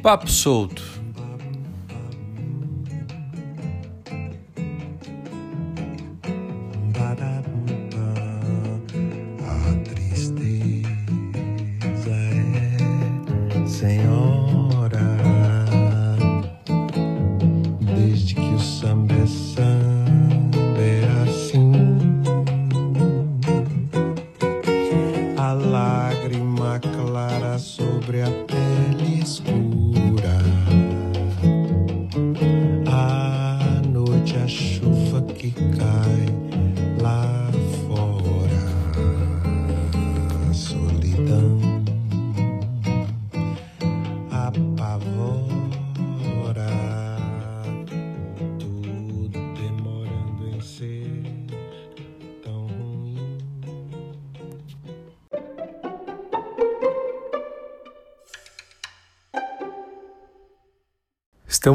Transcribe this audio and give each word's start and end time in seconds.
Papo 0.00 0.26
solto. 0.26 0.99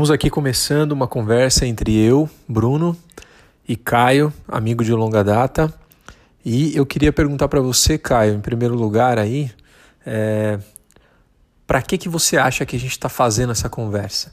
Estamos 0.06 0.14
aqui 0.14 0.30
começando 0.30 0.92
uma 0.92 1.08
conversa 1.08 1.66
entre 1.66 1.98
eu, 1.98 2.30
Bruno 2.48 2.95
e 3.67 3.75
Caio, 3.75 4.31
amigo 4.48 4.84
de 4.84 4.94
longa 4.94 5.23
data. 5.23 5.73
E 6.45 6.78
eu 6.78 6.86
queria 6.86 7.11
perguntar 7.11 7.48
para 7.48 7.59
você, 7.59 7.98
Caio, 7.98 8.36
em 8.36 8.39
primeiro 8.39 8.76
lugar 8.76 9.17
aí, 9.17 9.50
é, 10.06 10.59
para 11.66 11.81
que 11.81 11.98
que 11.98 12.08
você 12.08 12.38
acha 12.38 12.67
que 12.67 12.76
a 12.76 12.80
gente 12.80 12.92
está 12.92 13.09
fazendo 13.09 13.52
essa 13.52 13.67
conversa? 13.67 14.31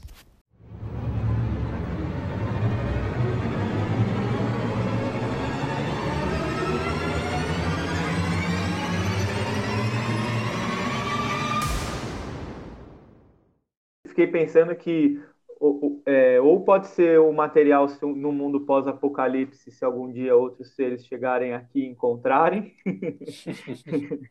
fiquei 14.13 14.27
pensando 14.27 14.75
que 14.75 15.19
o- 15.65 15.87
o- 15.87 16.03
é, 16.05 16.41
ou 16.41 16.61
pode 16.65 16.87
ser 16.87 17.19
o 17.21 17.31
material 17.31 17.87
um- 18.03 18.13
no 18.13 18.33
mundo 18.33 18.65
pós-apocalipse, 18.65 19.71
se 19.71 19.85
algum 19.85 20.11
dia 20.11 20.35
outros 20.35 20.75
seres 20.75 21.05
chegarem 21.05 21.53
aqui 21.53 21.79
e 21.79 21.87
encontrarem, 21.87 22.73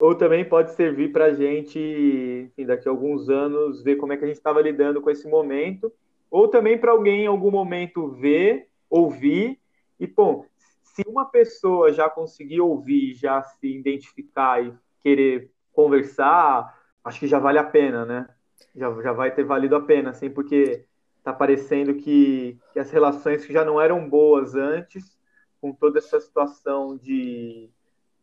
ou 0.00 0.16
também 0.16 0.44
pode 0.44 0.72
servir 0.72 1.12
para 1.12 1.26
a 1.26 1.32
gente, 1.34 1.78
enfim, 1.78 2.66
daqui 2.66 2.88
a 2.88 2.90
alguns 2.90 3.28
anos, 3.28 3.84
ver 3.84 3.94
como 3.96 4.12
é 4.12 4.16
que 4.16 4.24
a 4.24 4.26
gente 4.26 4.36
estava 4.36 4.60
lidando 4.60 5.00
com 5.00 5.10
esse 5.10 5.28
momento, 5.28 5.92
ou 6.28 6.48
também 6.48 6.76
para 6.76 6.90
alguém 6.90 7.22
em 7.24 7.26
algum 7.28 7.52
momento 7.52 8.08
ver, 8.08 8.66
ouvir, 8.90 9.60
e, 10.00 10.08
bom, 10.08 10.44
se 10.82 11.02
uma 11.06 11.24
pessoa 11.24 11.92
já 11.92 12.10
conseguir 12.10 12.60
ouvir, 12.60 13.14
já 13.14 13.40
se 13.42 13.68
identificar 13.78 14.60
e 14.64 14.74
querer 15.04 15.50
conversar, 15.72 16.76
acho 17.04 17.20
que 17.20 17.26
já 17.28 17.38
vale 17.38 17.58
a 17.58 17.64
pena, 17.64 18.04
né? 18.04 18.28
Já, 18.74 19.02
já 19.02 19.12
vai 19.12 19.30
ter 19.34 19.44
valido 19.44 19.76
a 19.76 19.80
pena, 19.80 20.10
assim, 20.10 20.30
porque 20.30 20.84
tá 21.22 21.32
parecendo 21.32 21.94
que, 21.94 22.58
que 22.72 22.78
as 22.78 22.90
relações 22.90 23.44
que 23.46 23.52
já 23.52 23.64
não 23.64 23.80
eram 23.80 24.08
boas 24.08 24.54
antes, 24.54 25.18
com 25.60 25.72
toda 25.72 25.98
essa 25.98 26.20
situação 26.20 26.96
de, 26.96 27.70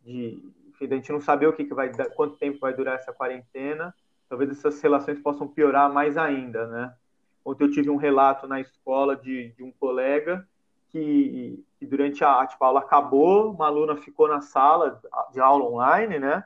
de 0.04 0.54
enfim, 0.70 0.86
a 0.86 0.96
gente 0.96 1.12
não 1.12 1.20
saber 1.20 1.48
o 1.48 1.54
que, 1.54 1.66
que 1.66 1.74
vai 1.74 1.92
quanto 2.16 2.38
tempo 2.38 2.60
vai 2.60 2.74
durar 2.74 2.96
essa 2.96 3.12
quarentena, 3.12 3.94
talvez 4.30 4.52
essas 4.52 4.80
relações 4.82 5.20
possam 5.20 5.48
piorar 5.48 5.92
mais 5.92 6.18
ainda, 6.18 6.68
né? 6.68 6.94
Ontem 7.44 7.64
eu 7.64 7.72
tive 7.72 7.90
um 7.90 7.96
relato 7.96 8.48
na 8.48 8.62
escola 8.62 9.16
de, 9.16 9.52
de 9.54 9.64
um 9.64 9.72
colega 9.72 10.48
que, 10.90 11.64
que 11.80 11.86
durante 11.86 12.24
a, 12.24 12.46
tipo, 12.46 12.64
a 12.64 12.68
aula 12.68 12.82
acabou, 12.82 13.52
uma 13.52 13.66
aluna 13.66 13.96
ficou 13.96 14.28
na 14.28 14.42
sala 14.42 15.02
de 15.34 15.40
aula 15.40 15.66
online, 15.66 16.20
né? 16.20 16.44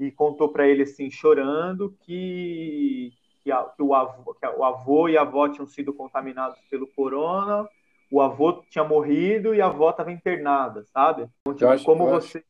E 0.00 0.10
contou 0.10 0.48
para 0.48 0.66
ele 0.66 0.82
assim, 0.82 1.10
chorando, 1.10 1.96
que 2.00 3.12
que, 3.42 3.50
a, 3.50 3.62
que, 3.64 3.82
o 3.82 3.94
avô, 3.94 4.34
que 4.34 4.46
o 4.46 4.64
avô 4.64 5.08
e 5.08 5.16
a 5.16 5.22
avó 5.22 5.48
tinham 5.48 5.66
sido 5.66 5.92
contaminados 5.92 6.58
pelo 6.70 6.86
corona, 6.86 7.68
o 8.10 8.20
avô 8.20 8.62
tinha 8.70 8.84
morrido 8.84 9.54
e 9.54 9.60
a 9.60 9.66
avó 9.66 9.90
estava 9.90 10.12
internada, 10.12 10.84
sabe? 10.84 11.28
Então, 11.42 11.54
tipo, 11.54 11.66
acho- 11.70 11.84
como 11.84 12.06
você 12.06 12.44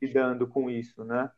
lidando 0.00 0.46
com 0.46 0.70
isso, 0.70 1.04
né? 1.04 1.30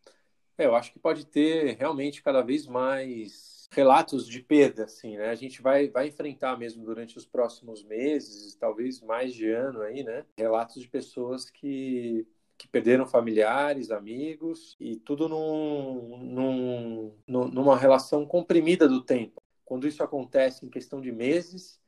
É, 0.59 0.67
eu 0.67 0.75
acho 0.75 0.93
que 0.93 0.99
pode 0.99 1.27
ter 1.27 1.77
realmente 1.79 2.23
cada 2.23 2.43
vez 2.43 2.67
mais 2.67 3.67
relatos 3.73 4.27
de 4.27 4.41
perda, 4.43 4.85
assim, 4.85 5.17
né? 5.17 5.31
A 5.31 5.35
gente 5.35 5.63
vai, 5.63 5.89
vai 5.89 6.09
enfrentar 6.09 6.59
mesmo 6.59 6.85
durante 6.85 7.17
os 7.17 7.25
próximos 7.25 7.83
meses, 7.85 8.55
talvez 8.57 9.01
mais 9.01 9.33
de 9.33 9.51
ano 9.51 9.81
aí, 9.81 10.03
né? 10.03 10.25
Relatos 10.37 10.83
de 10.83 10.89
pessoas 10.89 11.49
que, 11.49 12.27
que 12.61 12.69
perderam 12.69 13.07
familiares, 13.07 13.91
amigos, 13.91 14.77
e 14.79 14.97
tudo 14.97 15.27
num, 15.31 16.19
num, 16.19 17.15
num- 17.27 17.49
numa 17.49 17.75
relação 17.75 18.27
comprimida 18.27 18.87
do 18.87 19.01
tempo. 19.03 19.41
Quando 19.65 19.89
isso 19.89 20.03
acontece 20.03 20.67
em 20.67 20.69
questão 20.69 21.01
de 21.01 21.11
meses, 21.11 21.81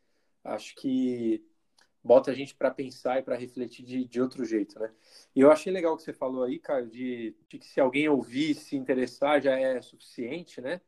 acho 0.42 0.74
que 0.76 1.44
bota 2.02 2.30
a 2.30 2.34
gente 2.34 2.54
para 2.54 2.70
pensar 2.70 3.18
e 3.18 3.22
para 3.22 3.36
refletir 3.36 3.84
de, 3.84 4.06
de 4.06 4.18
outro 4.18 4.46
jeito, 4.46 4.78
né? 4.78 4.90
E 5.36 5.40
eu 5.40 5.52
achei 5.52 5.70
legal 5.70 5.92
o 5.92 5.96
que 5.98 6.04
você 6.04 6.12
falou 6.14 6.42
aí, 6.44 6.58
Caio, 6.58 6.88
de, 6.88 7.36
de 7.50 7.58
que 7.58 7.66
se 7.66 7.78
alguém 7.78 8.08
ouvir, 8.08 8.54
se 8.54 8.74
interessar, 8.74 9.42
já 9.42 9.58
é 9.58 9.78
suficiente, 9.82 10.58
né? 10.62 10.80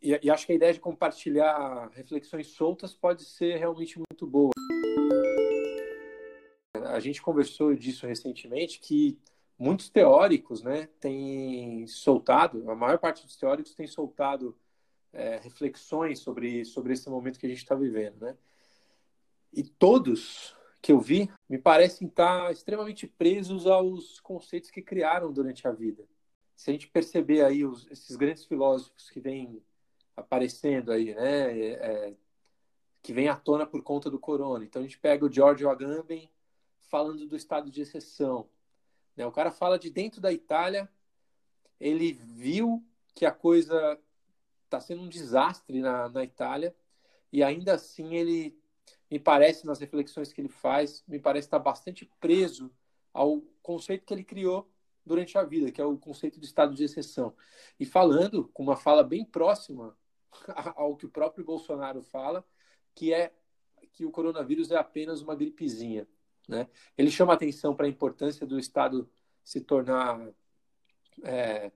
E, 0.00 0.16
e 0.22 0.30
acho 0.30 0.46
que 0.46 0.52
a 0.52 0.56
ideia 0.56 0.72
de 0.72 0.78
compartilhar 0.78 1.88
reflexões 1.92 2.46
soltas 2.46 2.94
pode 2.94 3.24
ser 3.24 3.56
realmente 3.56 3.98
muito 3.98 4.28
boa. 4.28 4.52
A 6.84 7.00
gente 7.00 7.22
conversou 7.22 7.74
disso 7.74 8.06
recentemente, 8.06 8.80
que 8.80 9.18
muitos 9.58 9.88
teóricos, 9.88 10.62
né, 10.62 10.88
têm 11.00 11.86
soltado, 11.86 12.70
a 12.70 12.74
maior 12.74 12.98
parte 12.98 13.24
dos 13.24 13.36
teóricos 13.36 13.74
tem 13.74 13.86
soltado 13.86 14.56
é, 15.12 15.38
reflexões 15.38 16.18
sobre, 16.18 16.64
sobre 16.64 16.92
esse 16.92 17.08
momento 17.08 17.38
que 17.38 17.46
a 17.46 17.48
gente 17.48 17.58
está 17.58 17.74
vivendo, 17.74 18.20
né? 18.20 18.36
E 19.52 19.62
todos 19.62 20.56
que 20.82 20.92
eu 20.92 20.98
vi 20.98 21.30
me 21.48 21.56
parecem 21.56 22.08
estar 22.08 22.50
extremamente 22.50 23.06
presos 23.06 23.66
aos 23.66 24.20
conceitos 24.20 24.70
que 24.70 24.82
criaram 24.82 25.32
durante 25.32 25.66
a 25.66 25.70
vida. 25.70 26.04
Se 26.56 26.70
a 26.70 26.72
gente 26.72 26.88
perceber 26.88 27.44
aí 27.44 27.64
os, 27.64 27.90
esses 27.90 28.16
grandes 28.16 28.44
filósofos 28.44 29.08
que 29.08 29.20
vêm 29.20 29.62
aparecendo 30.16 30.92
aí, 30.92 31.14
né, 31.14 31.58
é, 31.58 32.14
que 33.02 33.12
vem 33.12 33.28
à 33.28 33.36
tona 33.36 33.66
por 33.66 33.82
conta 33.82 34.10
do 34.10 34.18
corona. 34.18 34.64
Então 34.64 34.80
a 34.80 34.84
gente 34.84 34.98
pega 34.98 35.24
o 35.24 35.32
Giorgio 35.32 35.70
Agamben 35.70 36.28
falando 36.94 37.26
do 37.26 37.34
estado 37.34 37.72
de 37.72 37.80
exceção. 37.80 38.48
Né? 39.16 39.26
O 39.26 39.32
cara 39.32 39.50
fala 39.50 39.76
de 39.80 39.90
dentro 39.90 40.20
da 40.20 40.32
Itália, 40.32 40.88
ele 41.80 42.12
viu 42.12 42.86
que 43.16 43.26
a 43.26 43.32
coisa 43.32 44.00
está 44.64 44.80
sendo 44.80 45.02
um 45.02 45.08
desastre 45.08 45.80
na, 45.80 46.08
na 46.08 46.22
Itália 46.22 46.72
e 47.32 47.42
ainda 47.42 47.74
assim 47.74 48.14
ele 48.14 48.56
me 49.10 49.18
parece 49.18 49.66
nas 49.66 49.80
reflexões 49.80 50.32
que 50.32 50.40
ele 50.40 50.48
faz, 50.48 51.02
me 51.08 51.18
parece 51.18 51.48
estar 51.48 51.58
bastante 51.58 52.08
preso 52.20 52.72
ao 53.12 53.40
conceito 53.60 54.06
que 54.06 54.14
ele 54.14 54.22
criou 54.22 54.70
durante 55.04 55.36
a 55.36 55.42
vida, 55.42 55.72
que 55.72 55.80
é 55.80 55.84
o 55.84 55.98
conceito 55.98 56.38
de 56.38 56.46
estado 56.46 56.76
de 56.76 56.84
exceção. 56.84 57.34
E 57.76 57.84
falando 57.84 58.46
com 58.54 58.62
uma 58.62 58.76
fala 58.76 59.02
bem 59.02 59.24
próxima 59.24 59.98
ao 60.76 60.94
que 60.94 61.06
o 61.06 61.10
próprio 61.10 61.44
Bolsonaro 61.44 62.04
fala, 62.04 62.46
que 62.94 63.12
é 63.12 63.34
que 63.92 64.04
o 64.04 64.12
coronavírus 64.12 64.70
é 64.70 64.76
apenas 64.76 65.22
uma 65.22 65.34
gripezinha. 65.34 66.06
Né? 66.48 66.68
Ele 66.96 67.10
chama 67.10 67.32
atenção 67.32 67.74
para 67.74 67.86
a 67.86 67.88
importância 67.88 68.46
do 68.46 68.58
Estado 68.58 69.08
se 69.42 69.60
tornar 69.60 70.20
é, 71.22 71.70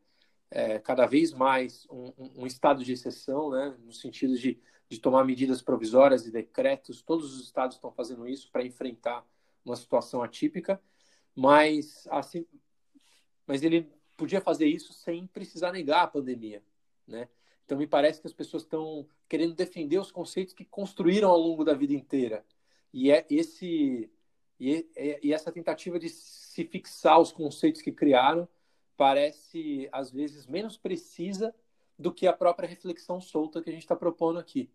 é, 0.50 0.78
cada 0.78 1.06
vez 1.06 1.32
mais 1.32 1.86
um, 1.90 2.42
um, 2.42 2.46
estado 2.46 2.82
de 2.82 2.92
exceção, 2.92 3.50
né? 3.50 3.76
no 3.80 3.92
sentido 3.92 4.36
de, 4.36 4.60
de 4.88 4.98
tomar 4.98 5.24
medidas 5.24 5.62
provisórias 5.62 6.26
e 6.26 6.30
decretos. 6.30 7.02
Todos 7.02 7.34
os 7.34 7.44
estados 7.44 7.76
estão 7.76 7.92
fazendo 7.92 8.26
isso 8.26 8.50
para 8.50 8.64
enfrentar 8.64 9.26
uma 9.64 9.76
situação 9.76 10.22
atípica, 10.22 10.80
mas, 11.34 12.06
assim, 12.10 12.46
mas 13.46 13.62
ele 13.62 13.90
podia 14.16 14.40
fazer 14.40 14.66
isso 14.66 14.92
sem 14.92 15.26
precisar 15.26 15.72
negar 15.72 16.02
a 16.02 16.08
pandemia. 16.08 16.62
Né? 17.06 17.28
Então, 17.64 17.78
me 17.78 17.86
parece 17.86 18.20
que 18.20 18.26
as 18.26 18.32
pessoas 18.32 18.62
estão 18.62 19.06
querendo 19.28 19.54
defender 19.54 19.98
os 19.98 20.10
conceitos 20.10 20.54
que 20.54 20.64
construíram 20.64 21.28
ao 21.28 21.38
longo 21.38 21.64
da 21.64 21.74
vida 21.74 21.92
inteira. 21.92 22.44
E 22.92 23.10
é 23.10 23.26
esse 23.30 24.10
e, 24.58 24.88
e, 25.22 25.32
essa 25.32 25.52
tentativa 25.52 25.98
de 25.98 26.08
se 26.08 26.64
fixar 26.64 27.20
os 27.20 27.30
conceitos 27.30 27.80
que 27.80 27.92
criaram 27.92 28.48
parece, 28.96 29.88
às 29.92 30.10
vezes, 30.10 30.46
menos 30.46 30.76
precisa 30.76 31.54
do 31.96 32.12
que 32.12 32.26
a 32.26 32.32
própria 32.32 32.68
reflexão 32.68 33.20
solta 33.20 33.62
que 33.62 33.70
a 33.70 33.72
gente 33.72 33.82
está 33.82 33.94
propondo 33.94 34.38
aqui. 34.38 34.70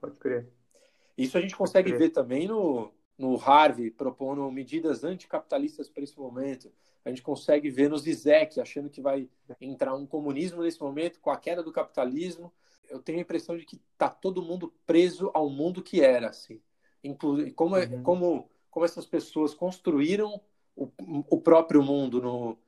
Pode 0.00 0.16
crer. 0.16 0.48
Isso 1.16 1.36
a 1.36 1.40
gente 1.40 1.56
consegue 1.56 1.92
ver 1.92 2.10
também 2.10 2.46
no, 2.46 2.92
no 3.18 3.36
Harvey 3.40 3.90
propondo 3.90 4.50
medidas 4.50 5.04
anticapitalistas 5.04 5.88
para 5.88 6.02
esse 6.02 6.18
momento. 6.18 6.70
A 7.04 7.08
gente 7.08 7.22
consegue 7.22 7.70
ver 7.70 7.88
no 7.88 7.98
Zizek 7.98 8.60
achando 8.60 8.90
que 8.90 9.00
vai 9.00 9.28
entrar 9.60 9.94
um 9.94 10.06
comunismo 10.06 10.62
nesse 10.62 10.80
momento 10.80 11.20
com 11.20 11.30
a 11.30 11.38
queda 11.38 11.62
do 11.62 11.72
capitalismo. 11.72 12.52
Eu 12.88 13.00
tenho 13.00 13.18
a 13.18 13.22
impressão 13.22 13.56
de 13.56 13.64
que 13.64 13.80
está 13.92 14.08
todo 14.08 14.42
mundo 14.42 14.74
preso 14.84 15.30
ao 15.32 15.48
mundo 15.48 15.82
que 15.82 16.02
era, 16.02 16.28
assim. 16.28 16.60
Inclu 17.02 17.52
como, 17.52 17.76
é, 17.76 17.86
uhum. 17.86 18.02
como, 18.02 18.50
como 18.70 18.84
essas 18.84 19.06
pessoas 19.06 19.54
construíram 19.54 20.40
o, 20.74 20.90
o 21.28 21.40
próprio 21.40 21.82
mundo 21.82 22.20
no, 22.20 22.58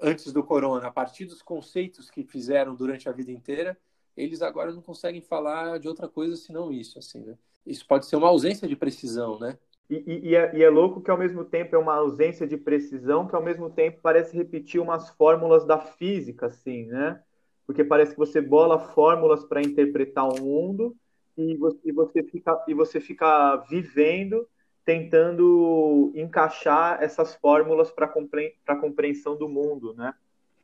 antes 0.00 0.32
do 0.32 0.42
corona, 0.42 0.86
a 0.86 0.90
partir 0.90 1.24
dos 1.24 1.42
conceitos 1.42 2.10
que 2.10 2.24
fizeram 2.24 2.74
durante 2.74 3.08
a 3.08 3.12
vida 3.12 3.30
inteira, 3.30 3.78
eles 4.16 4.42
agora 4.42 4.72
não 4.72 4.82
conseguem 4.82 5.20
falar 5.20 5.78
de 5.78 5.88
outra 5.88 6.08
coisa 6.08 6.36
senão 6.36 6.72
isso, 6.72 6.98
assim, 6.98 7.20
né? 7.20 7.36
Isso 7.64 7.86
pode 7.86 8.06
ser 8.06 8.16
uma 8.16 8.28
ausência 8.28 8.66
de 8.66 8.74
precisão, 8.74 9.38
né? 9.38 9.56
E, 9.88 10.30
e, 10.30 10.36
é, 10.36 10.56
e, 10.56 10.62
é, 10.62 10.70
louco 10.70 11.00
que 11.00 11.10
ao 11.10 11.18
mesmo 11.18 11.44
tempo 11.44 11.74
é 11.76 11.78
uma 11.78 11.94
ausência 11.94 12.46
de 12.46 12.56
precisão, 12.56 13.26
que 13.26 13.36
ao 13.36 13.42
mesmo 13.42 13.70
tempo 13.70 14.00
parece 14.02 14.36
repetir 14.36 14.80
umas 14.80 15.10
fórmulas 15.10 15.64
da 15.66 15.78
física, 15.78 16.46
assim, 16.46 16.86
né? 16.86 17.22
Porque 17.66 17.84
parece 17.84 18.12
que 18.12 18.18
você 18.18 18.40
bola 18.40 18.78
fórmulas 18.78 19.44
para 19.44 19.62
interpretar 19.62 20.28
o 20.28 20.40
mundo 20.40 20.96
e 21.36 21.56
você, 21.56 21.78
e 21.84 21.92
você, 21.92 22.22
fica, 22.22 22.64
e 22.68 22.74
você 22.74 23.00
fica 23.00 23.56
vivendo 23.68 24.46
tentando 24.84 26.12
encaixar 26.14 27.02
essas 27.02 27.34
fórmulas 27.36 27.90
para 27.92 28.08
compre 28.08 28.54
a 28.66 28.76
compreensão 28.76 29.36
do 29.36 29.48
mundo, 29.48 29.94
né? 29.94 30.12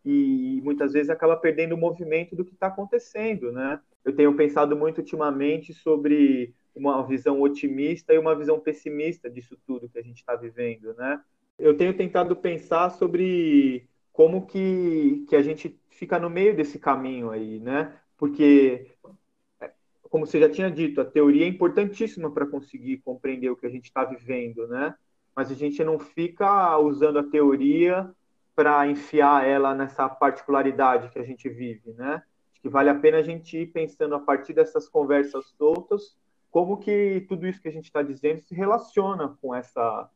E 0.05 0.61
muitas 0.65 0.93
vezes 0.93 1.11
acaba 1.11 1.37
perdendo 1.37 1.75
o 1.75 1.79
movimento 1.79 2.35
do 2.35 2.44
que 2.44 2.55
está 2.55 2.69
acontecendo, 2.69 3.53
né? 3.53 3.81
Eu 4.05 4.15
tenho 4.15 4.35
pensado 4.35 4.76
muito 4.76 4.99
ultimamente 4.99 5.73
sobre 5.73 6.55
uma 6.75 7.06
visão 7.06 7.41
otimista 7.41 8.12
e 8.14 8.19
uma 8.19 8.35
visão 8.35 8.59
pessimista 8.59 9.29
disso 9.29 9.56
tudo 9.67 9.88
que 9.88 9.99
a 9.99 10.03
gente 10.03 10.19
está 10.19 10.35
vivendo, 10.35 10.94
né? 10.94 11.21
Eu 11.59 11.76
tenho 11.76 11.97
tentado 11.97 12.35
pensar 12.37 12.91
sobre 12.91 13.88
como 14.12 14.47
que, 14.47 15.25
que 15.29 15.37
a 15.37 15.43
gente 15.43 15.79
fica 15.91 16.19
no 16.19 16.31
meio 16.31 16.56
desse 16.56 16.79
caminho 16.79 17.31
aí, 17.31 17.61
né? 17.61 17.93
Porque 18.17 18.87
como 20.11 20.27
você 20.27 20.41
já 20.41 20.49
tinha 20.49 20.71
dito, 20.71 21.01
a 21.01 21.05
teoria 21.05 21.45
é 21.45 21.49
importantíssima 21.49 22.31
para 22.31 22.47
conseguir 22.47 22.99
compreender 22.99 23.51
o 23.51 23.57
que 23.57 23.67
a 23.67 23.71
gente 23.71 23.87
está 23.87 24.05
vivendo, 24.05 24.67
né? 24.69 24.95
Mas 25.35 25.51
a 25.51 25.55
gente 25.55 25.83
não 25.85 25.99
fica 25.99 26.77
usando 26.79 27.19
a 27.19 27.25
teoria 27.25 28.11
para 28.55 28.87
enfiar 28.89 29.47
ela 29.47 29.75
nessa 29.75 30.09
particularidade 30.09 31.11
que 31.11 31.19
a 31.19 31.25
gente 31.25 31.49
vive, 31.49 31.93
né? 31.93 32.23
Acho 32.53 32.63
que 32.63 32.69
vale 32.69 32.91
a 32.91 32.95
pena 32.95 33.19
a 33.19 33.23
gente 33.23 33.57
ir 33.57 33.67
pensando 33.67 34.15
a 34.15 34.21
partir 34.21 34.53
dessas 34.53 34.89
conversas 34.89 35.47
soltas 35.57 36.17
como 36.51 36.79
que 36.79 37.25
tudo 37.29 37.47
isso 37.47 37.61
que 37.61 37.69
a 37.69 37.73
gente 37.73 37.85
está 37.85 38.03
dizendo 38.03 38.41
se 38.41 38.55
relaciona 38.55 39.37
com 39.41 39.55
essa 39.55 40.11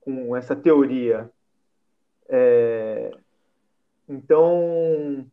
com 0.00 0.36
essa 0.36 0.54
teoria. 0.54 1.30
É... 2.28 3.10
Então, 4.08 5.26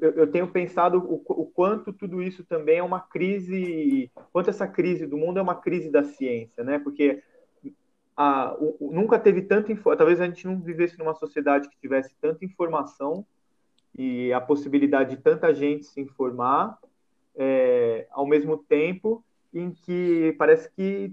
eu, 0.00 0.30
tenho 0.30 0.46
pensado 0.46 0.98
o, 0.98 1.46
quanto 1.46 1.92
tudo 1.92 2.22
isso 2.22 2.44
também 2.44 2.78
é 2.78 2.82
uma 2.82 3.00
crise, 3.00 4.10
quanto 4.32 4.50
essa 4.50 4.66
crise 4.66 5.06
do 5.06 5.16
mundo 5.16 5.38
é 5.38 5.42
uma 5.42 5.56
crise 5.56 5.90
da 5.90 6.04
ciência, 6.04 6.62
né? 6.62 6.78
Porque 6.78 7.22
a, 8.16 8.54
o, 8.58 8.92
nunca 8.92 9.18
teve 9.18 9.42
tanta 9.42 9.74
talvez 9.96 10.20
a 10.20 10.26
gente 10.26 10.46
não 10.46 10.60
vivesse 10.60 10.96
numa 10.98 11.14
sociedade 11.14 11.68
que 11.68 11.80
tivesse 11.80 12.14
tanta 12.20 12.44
informação 12.44 13.26
e 13.96 14.32
a 14.32 14.40
possibilidade 14.40 15.16
de 15.16 15.22
tanta 15.22 15.52
gente 15.52 15.84
se 15.86 16.00
informar 16.00 16.78
é, 17.34 18.06
ao 18.10 18.26
mesmo 18.26 18.56
tempo 18.56 19.24
em 19.52 19.72
que 19.72 20.34
parece 20.38 20.70
que 20.72 21.12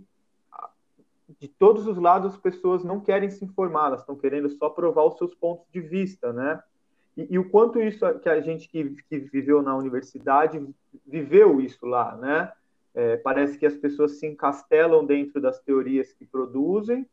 de 1.39 1.47
todos 1.47 1.87
os 1.87 1.97
lados 1.97 2.33
as 2.33 2.39
pessoas 2.39 2.83
não 2.83 2.99
querem 2.99 3.29
se 3.29 3.43
informar, 3.43 3.87
elas 3.87 4.01
estão 4.01 4.15
querendo 4.15 4.49
só 4.49 4.69
provar 4.69 5.05
os 5.05 5.17
seus 5.17 5.33
pontos 5.33 5.65
de 5.71 5.81
vista, 5.81 6.31
né? 6.31 6.61
E, 7.15 7.27
e, 7.31 7.39
o 7.39 7.49
quanto 7.49 7.79
isso 7.79 8.07
que 8.19 8.29
a 8.29 8.39
gente 8.39 8.67
que, 8.69 8.95
que, 9.09 9.19
viveu 9.19 9.61
na 9.61 9.75
universidade 9.75 10.65
viveu 11.05 11.59
isso 11.59 11.85
lá, 11.85 12.15
né? 12.15 12.51
É, 12.93 13.17
parece 13.17 13.57
que 13.57 13.65
as 13.65 13.75
pessoas 13.75 14.19
se 14.19 14.27
encastelam 14.27 15.05
dentro 15.05 15.41
das 15.41 15.59
teorias 15.59 16.11
que 16.13 16.25
produzem 16.25 17.07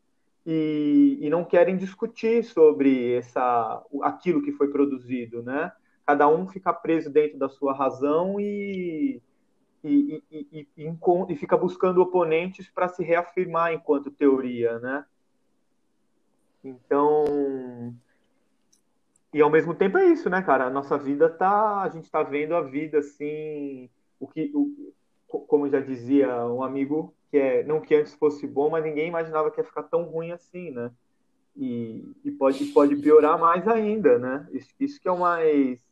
e, 0.45 1.17
e, 1.21 1.29
não 1.29 1.45
querem 1.45 1.77
discutir 1.77 2.43
sobre 2.43 3.13
essa, 3.13 3.83
aquilo 4.01 4.41
que 4.41 4.51
foi 4.51 4.69
produzido, 4.69 5.43
né? 5.43 5.71
Cada 6.05 6.27
um 6.27 6.47
fica 6.47 6.73
preso 6.73 7.09
dentro 7.09 7.37
da 7.37 7.47
sua 7.47 7.73
razão 7.73 8.39
e, 8.39 9.21
e, 9.83 10.23
e, 10.31 10.67
e 10.77 11.35
fica 11.35 11.55
buscando 11.55 12.01
oponentes 12.01 12.69
para 12.69 12.87
se 12.87 13.03
reafirmar 13.03 13.73
enquanto 13.73 14.11
teoria, 14.11 14.79
né? 14.79 15.05
Então, 16.63 17.95
e 19.33 19.41
ao 19.41 19.49
mesmo 19.49 19.75
tempo 19.75 19.97
é 19.97 20.07
isso, 20.07 20.29
né, 20.29 20.41
cara? 20.41 20.65
A 20.65 20.69
nossa 20.69 20.97
vida 20.97 21.29
tá. 21.29 21.81
A 21.81 21.89
gente 21.89 22.09
tá 22.09 22.23
vendo 22.23 22.55
a 22.55 22.61
vida 22.61 22.99
assim. 22.99 23.89
O 24.19 24.27
que. 24.27 24.51
O, 24.55 24.93
como 25.27 25.69
já 25.69 25.79
dizia 25.79 26.45
um 26.45 26.63
amigo, 26.63 27.13
que 27.29 27.37
é. 27.37 27.63
Não 27.63 27.79
que 27.79 27.93
antes 27.93 28.13
fosse 28.15 28.47
bom, 28.47 28.69
mas 28.69 28.83
ninguém 28.83 29.07
imaginava 29.07 29.51
que 29.51 29.59
ia 29.59 29.63
ficar 29.63 29.83
tão 29.83 30.03
ruim 30.03 30.31
assim, 30.31 30.71
né? 30.71 30.91
E, 31.55 32.11
e 32.23 32.31
pode, 32.31 32.65
pode 32.67 32.95
piorar 32.95 33.37
mais 33.37 33.67
ainda, 33.67 34.17
né? 34.17 34.47
Isso, 34.51 34.73
isso 34.79 34.99
que 34.99 35.07
é 35.07 35.11
o 35.11 35.19
mais. 35.19 35.87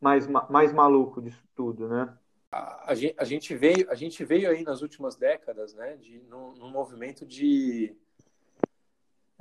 Mais, 0.00 0.26
mais 0.26 0.72
maluco 0.72 1.22
disso 1.22 1.42
tudo, 1.54 1.88
né? 1.88 2.12
A, 2.50 2.92
a, 2.92 3.24
gente 3.24 3.54
veio, 3.54 3.90
a 3.90 3.94
gente 3.94 4.24
veio 4.24 4.50
aí 4.50 4.62
nas 4.62 4.82
últimas 4.82 5.16
décadas, 5.16 5.72
né, 5.74 5.96
de, 5.96 6.20
num, 6.28 6.52
num 6.54 6.70
movimento 6.70 7.24
de 7.24 7.96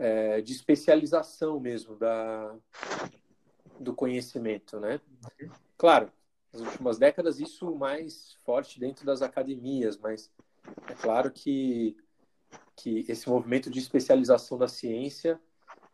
é, 0.01 0.41
de 0.41 0.51
especialização 0.51 1.59
mesmo 1.59 1.95
da, 1.95 2.55
do 3.79 3.93
conhecimento, 3.93 4.79
né? 4.79 4.99
Claro, 5.77 6.11
nas 6.51 6.63
últimas 6.63 6.97
décadas 6.97 7.39
isso 7.39 7.75
mais 7.75 8.33
forte 8.43 8.79
dentro 8.79 9.05
das 9.05 9.21
academias, 9.21 9.99
mas 9.99 10.31
é 10.87 10.95
claro 10.95 11.29
que, 11.29 11.95
que 12.75 13.05
esse 13.07 13.29
movimento 13.29 13.69
de 13.69 13.77
especialização 13.77 14.57
da 14.57 14.67
ciência 14.67 15.39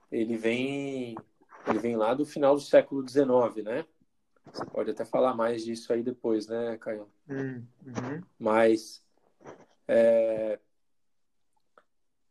ele 0.09 0.37
vem 0.37 1.17
ele 1.67 1.79
vem 1.79 1.97
lá 1.97 2.13
do 2.13 2.25
final 2.25 2.55
do 2.55 2.61
século 2.61 3.05
XIX, 3.05 3.65
né? 3.65 3.85
Você 4.53 4.65
pode 4.67 4.91
até 4.91 5.03
falar 5.03 5.35
mais 5.35 5.65
disso 5.65 5.91
aí 5.91 6.01
depois, 6.01 6.47
né, 6.47 6.77
Caio? 6.77 7.09
Hum, 7.29 7.61
uhum. 7.85 8.21
Mas 8.39 9.03
é, 9.85 10.57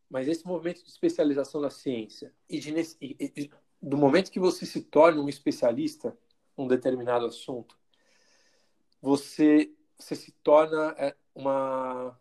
mas 0.09 0.29
esse 0.29 0.47
movimento 0.47 0.83
de 0.83 0.91
especialização 0.91 1.61
da 1.61 1.71
ciência 1.71 2.33
e, 2.49 2.59
de, 2.59 2.73
e, 3.01 3.33
e 3.37 3.51
do 3.83 3.97
momento 3.97 4.31
que 4.31 4.41
você 4.41 4.65
se 4.65 4.83
torna 4.83 5.21
um 5.21 5.29
especialista 5.29 6.17
num 6.57 6.67
determinado 6.67 7.27
assunto, 7.27 7.77
você, 9.01 9.73
você 9.99 10.15
se 10.17 10.33
torna 10.43 10.95
é, 10.99 11.15
uma, 11.35 12.19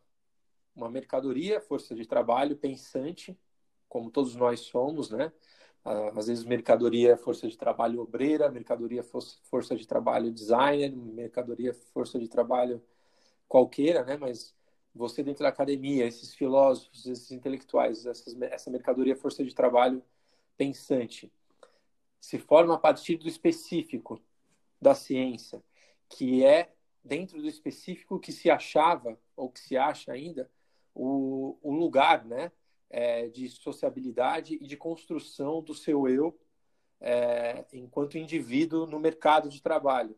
uma 0.75 0.89
mercadoria, 0.89 1.61
força 1.61 1.95
de 1.95 2.05
trabalho 2.05 2.55
pensante, 2.55 3.37
como 3.87 4.11
todos 4.11 4.35
nós 4.35 4.61
somos, 4.61 5.09
né? 5.09 5.31
Às 6.15 6.25
vezes 6.25 6.43
mercadoria 6.43 7.15
força 7.15 7.47
de 7.47 7.55
trabalho 7.55 8.01
obreira, 8.01 8.49
mercadoria 8.49 9.03
força 9.03 9.75
de 9.75 9.87
trabalho 9.87 10.31
designer, 10.31 10.91
mercadoria 10.95 11.75
força 11.93 12.17
de 12.17 12.27
trabalho 12.27 12.83
qualquer, 13.47 14.03
né? 14.03 14.17
Mas 14.17 14.55
você 14.95 15.21
dentro 15.21 15.43
da 15.43 15.49
academia, 15.49 16.05
esses 16.07 16.33
filósofos, 16.33 17.05
esses 17.05 17.31
intelectuais, 17.31 18.05
essas, 18.05 18.39
essa 18.41 18.71
mercadoria 18.71 19.15
força 19.15 19.43
de 19.43 19.53
trabalho 19.53 20.01
pensante, 20.57 21.31
se 22.19 22.39
forma 22.39 22.75
a 22.75 22.77
partir 22.77 23.17
do 23.17 23.27
específico 23.27 24.21
da 24.81 24.95
ciência, 24.95 25.61
que 26.09 26.45
é 26.45 26.71
dentro 27.03 27.41
do 27.41 27.47
específico 27.47 28.19
que 28.19 28.31
se 28.31 28.49
achava, 28.49 29.19
ou 29.35 29.49
que 29.49 29.59
se 29.59 29.75
acha 29.75 30.13
ainda, 30.13 30.49
o, 30.93 31.57
o 31.61 31.73
lugar 31.73 32.23
né, 32.25 32.51
é, 32.89 33.27
de 33.27 33.49
sociabilidade 33.49 34.55
e 34.55 34.65
de 34.65 34.77
construção 34.77 35.61
do 35.61 35.73
seu 35.73 36.07
eu 36.07 36.39
é, 37.01 37.65
enquanto 37.73 38.17
indivíduo 38.17 38.87
no 38.87 38.99
mercado 38.99 39.49
de 39.49 39.61
trabalho. 39.61 40.17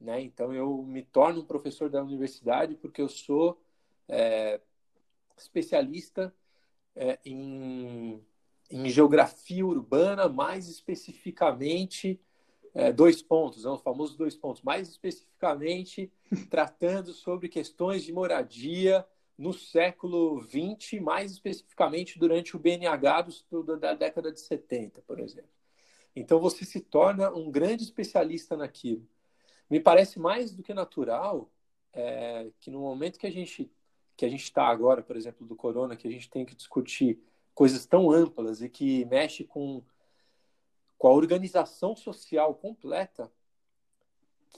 Né? 0.00 0.20
Então, 0.20 0.54
eu 0.54 0.82
me 0.84 1.02
torno 1.02 1.40
um 1.40 1.44
professor 1.44 1.90
da 1.90 2.02
universidade 2.02 2.76
porque 2.76 3.02
eu 3.02 3.08
sou 3.08 3.60
é, 4.08 4.60
especialista 5.36 6.34
é, 6.94 7.18
em, 7.24 8.20
em, 8.70 8.88
geografia 8.88 9.64
urbana, 9.64 10.28
mais 10.28 10.68
especificamente, 10.68 12.20
é, 12.74 12.92
dois 12.92 13.22
pontos, 13.22 13.64
é 13.64 13.68
o 13.68 13.78
famoso 13.78 14.16
dois 14.16 14.36
pontos, 14.36 14.62
mais 14.62 14.88
especificamente 14.88 16.12
tratando 16.50 17.12
sobre 17.12 17.48
questões 17.48 18.04
de 18.04 18.12
moradia 18.12 19.06
no 19.36 19.52
século 19.52 20.40
XX, 20.42 21.00
mais 21.00 21.32
especificamente 21.32 22.18
durante 22.18 22.56
o 22.56 22.58
BNH 22.58 23.26
do, 23.50 23.76
da 23.76 23.92
década 23.92 24.32
de 24.32 24.40
70, 24.40 25.02
por 25.02 25.20
exemplo. 25.20 25.50
Então 26.14 26.40
você 26.40 26.64
se 26.64 26.80
torna 26.80 27.30
um 27.30 27.50
grande 27.50 27.84
especialista 27.84 28.56
naquilo. 28.56 29.06
Me 29.68 29.78
parece 29.78 30.18
mais 30.18 30.54
do 30.54 30.62
que 30.62 30.72
natural 30.72 31.50
é, 31.92 32.50
que 32.60 32.70
no 32.70 32.80
momento 32.80 33.18
que 33.18 33.26
a 33.26 33.32
gente 33.32 33.70
que 34.16 34.24
a 34.24 34.28
gente 34.28 34.44
está 34.44 34.66
agora, 34.66 35.02
por 35.02 35.16
exemplo, 35.16 35.46
do 35.46 35.54
corona, 35.54 35.96
que 35.96 36.08
a 36.08 36.10
gente 36.10 36.30
tem 36.30 36.44
que 36.44 36.54
discutir 36.54 37.18
coisas 37.54 37.86
tão 37.86 38.10
amplas 38.10 38.62
e 38.62 38.68
que 38.68 39.04
mexe 39.06 39.44
com 39.44 39.82
com 40.98 41.08
a 41.08 41.12
organização 41.12 41.94
social 41.94 42.54
completa, 42.54 43.30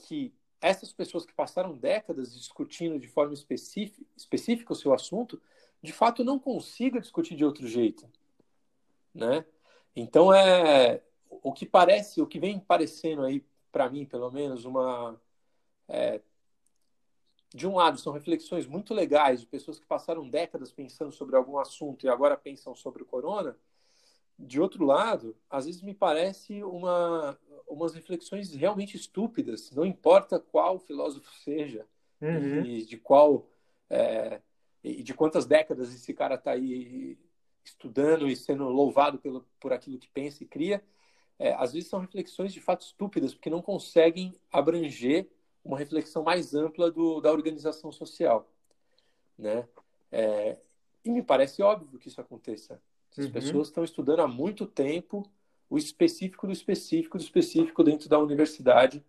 que 0.07 0.33
essas 0.61 0.91
pessoas 0.91 1.25
que 1.25 1.33
passaram 1.33 1.75
décadas 1.75 2.33
discutindo 2.33 2.99
de 2.99 3.07
forma 3.07 3.33
específica, 3.33 4.01
específica 4.15 4.73
o 4.73 4.75
seu 4.75 4.93
assunto, 4.93 5.41
de 5.81 5.93
fato 5.93 6.23
não 6.23 6.39
consiga 6.39 6.99
discutir 6.99 7.35
de 7.35 7.45
outro 7.45 7.67
jeito, 7.67 8.09
né? 9.13 9.45
Então 9.95 10.33
é 10.33 11.01
o 11.29 11.53
que 11.53 11.65
parece, 11.65 12.21
o 12.21 12.27
que 12.27 12.39
vem 12.39 12.59
parecendo 12.59 13.23
aí 13.23 13.43
para 13.71 13.89
mim, 13.89 14.05
pelo 14.05 14.31
menos, 14.31 14.65
uma 14.65 15.19
é, 15.87 16.21
de 17.53 17.67
um 17.67 17.75
lado 17.75 17.97
são 17.97 18.13
reflexões 18.13 18.67
muito 18.67 18.93
legais 18.93 19.41
de 19.41 19.47
pessoas 19.47 19.79
que 19.79 19.85
passaram 19.85 20.29
décadas 20.29 20.71
pensando 20.71 21.11
sobre 21.11 21.35
algum 21.35 21.57
assunto 21.57 22.05
e 22.05 22.09
agora 22.09 22.37
pensam 22.37 22.75
sobre 22.75 23.01
o 23.01 23.05
corona. 23.05 23.57
De 24.37 24.61
outro 24.61 24.85
lado, 24.85 25.35
às 25.49 25.65
vezes 25.65 25.81
me 25.81 25.93
parece 25.93 26.63
uma 26.63 27.37
umas 27.67 27.93
reflexões 27.93 28.51
realmente 28.55 28.97
estúpidas, 28.97 29.69
não 29.71 29.85
importa 29.85 30.39
qual 30.39 30.79
filósofo 30.79 31.31
seja 31.43 31.85
uhum. 32.19 32.65
e 32.65 32.83
de 32.83 32.97
qual 32.97 33.47
é, 33.87 34.41
e 34.83 35.03
de 35.03 35.13
quantas 35.13 35.45
décadas 35.45 35.93
esse 35.93 36.11
cara 36.13 36.33
está 36.33 36.51
aí 36.51 37.15
estudando 37.63 38.27
e 38.27 38.35
sendo 38.35 38.67
louvado 38.69 39.19
pelo, 39.19 39.45
por 39.59 39.71
aquilo 39.71 39.99
que 39.99 40.07
pensa 40.07 40.43
e 40.43 40.47
cria, 40.47 40.83
é, 41.37 41.53
às 41.53 41.73
vezes 41.73 41.89
são 41.89 41.99
reflexões 41.99 42.51
de 42.51 42.59
fato 42.59 42.81
estúpidas, 42.81 43.33
porque 43.33 43.49
não 43.49 43.61
conseguem 43.61 44.33
abranger 44.51 45.27
uma 45.63 45.77
reflexão 45.77 46.23
mais 46.23 46.53
ampla 46.53 46.91
do, 46.91 47.21
da 47.21 47.31
organização 47.31 47.91
social. 47.91 48.49
Né? 49.37 49.67
É, 50.11 50.57
e 51.03 51.09
me 51.09 51.21
parece 51.21 51.61
óbvio 51.61 51.99
que 51.99 52.07
isso 52.07 52.21
aconteça. 52.21 52.81
As 53.11 53.25
uhum. 53.25 53.31
pessoas 53.31 53.67
estão 53.67 53.83
estudando 53.83 54.21
há 54.21 54.27
muito 54.27 54.65
tempo 54.65 55.29
o 55.69 55.77
específico 55.77 56.47
do 56.47 56.53
específico 56.53 57.17
do 57.17 57.23
específico 57.23 57.83
dentro 57.83 58.09
da 58.09 58.17
universidade 58.17 59.05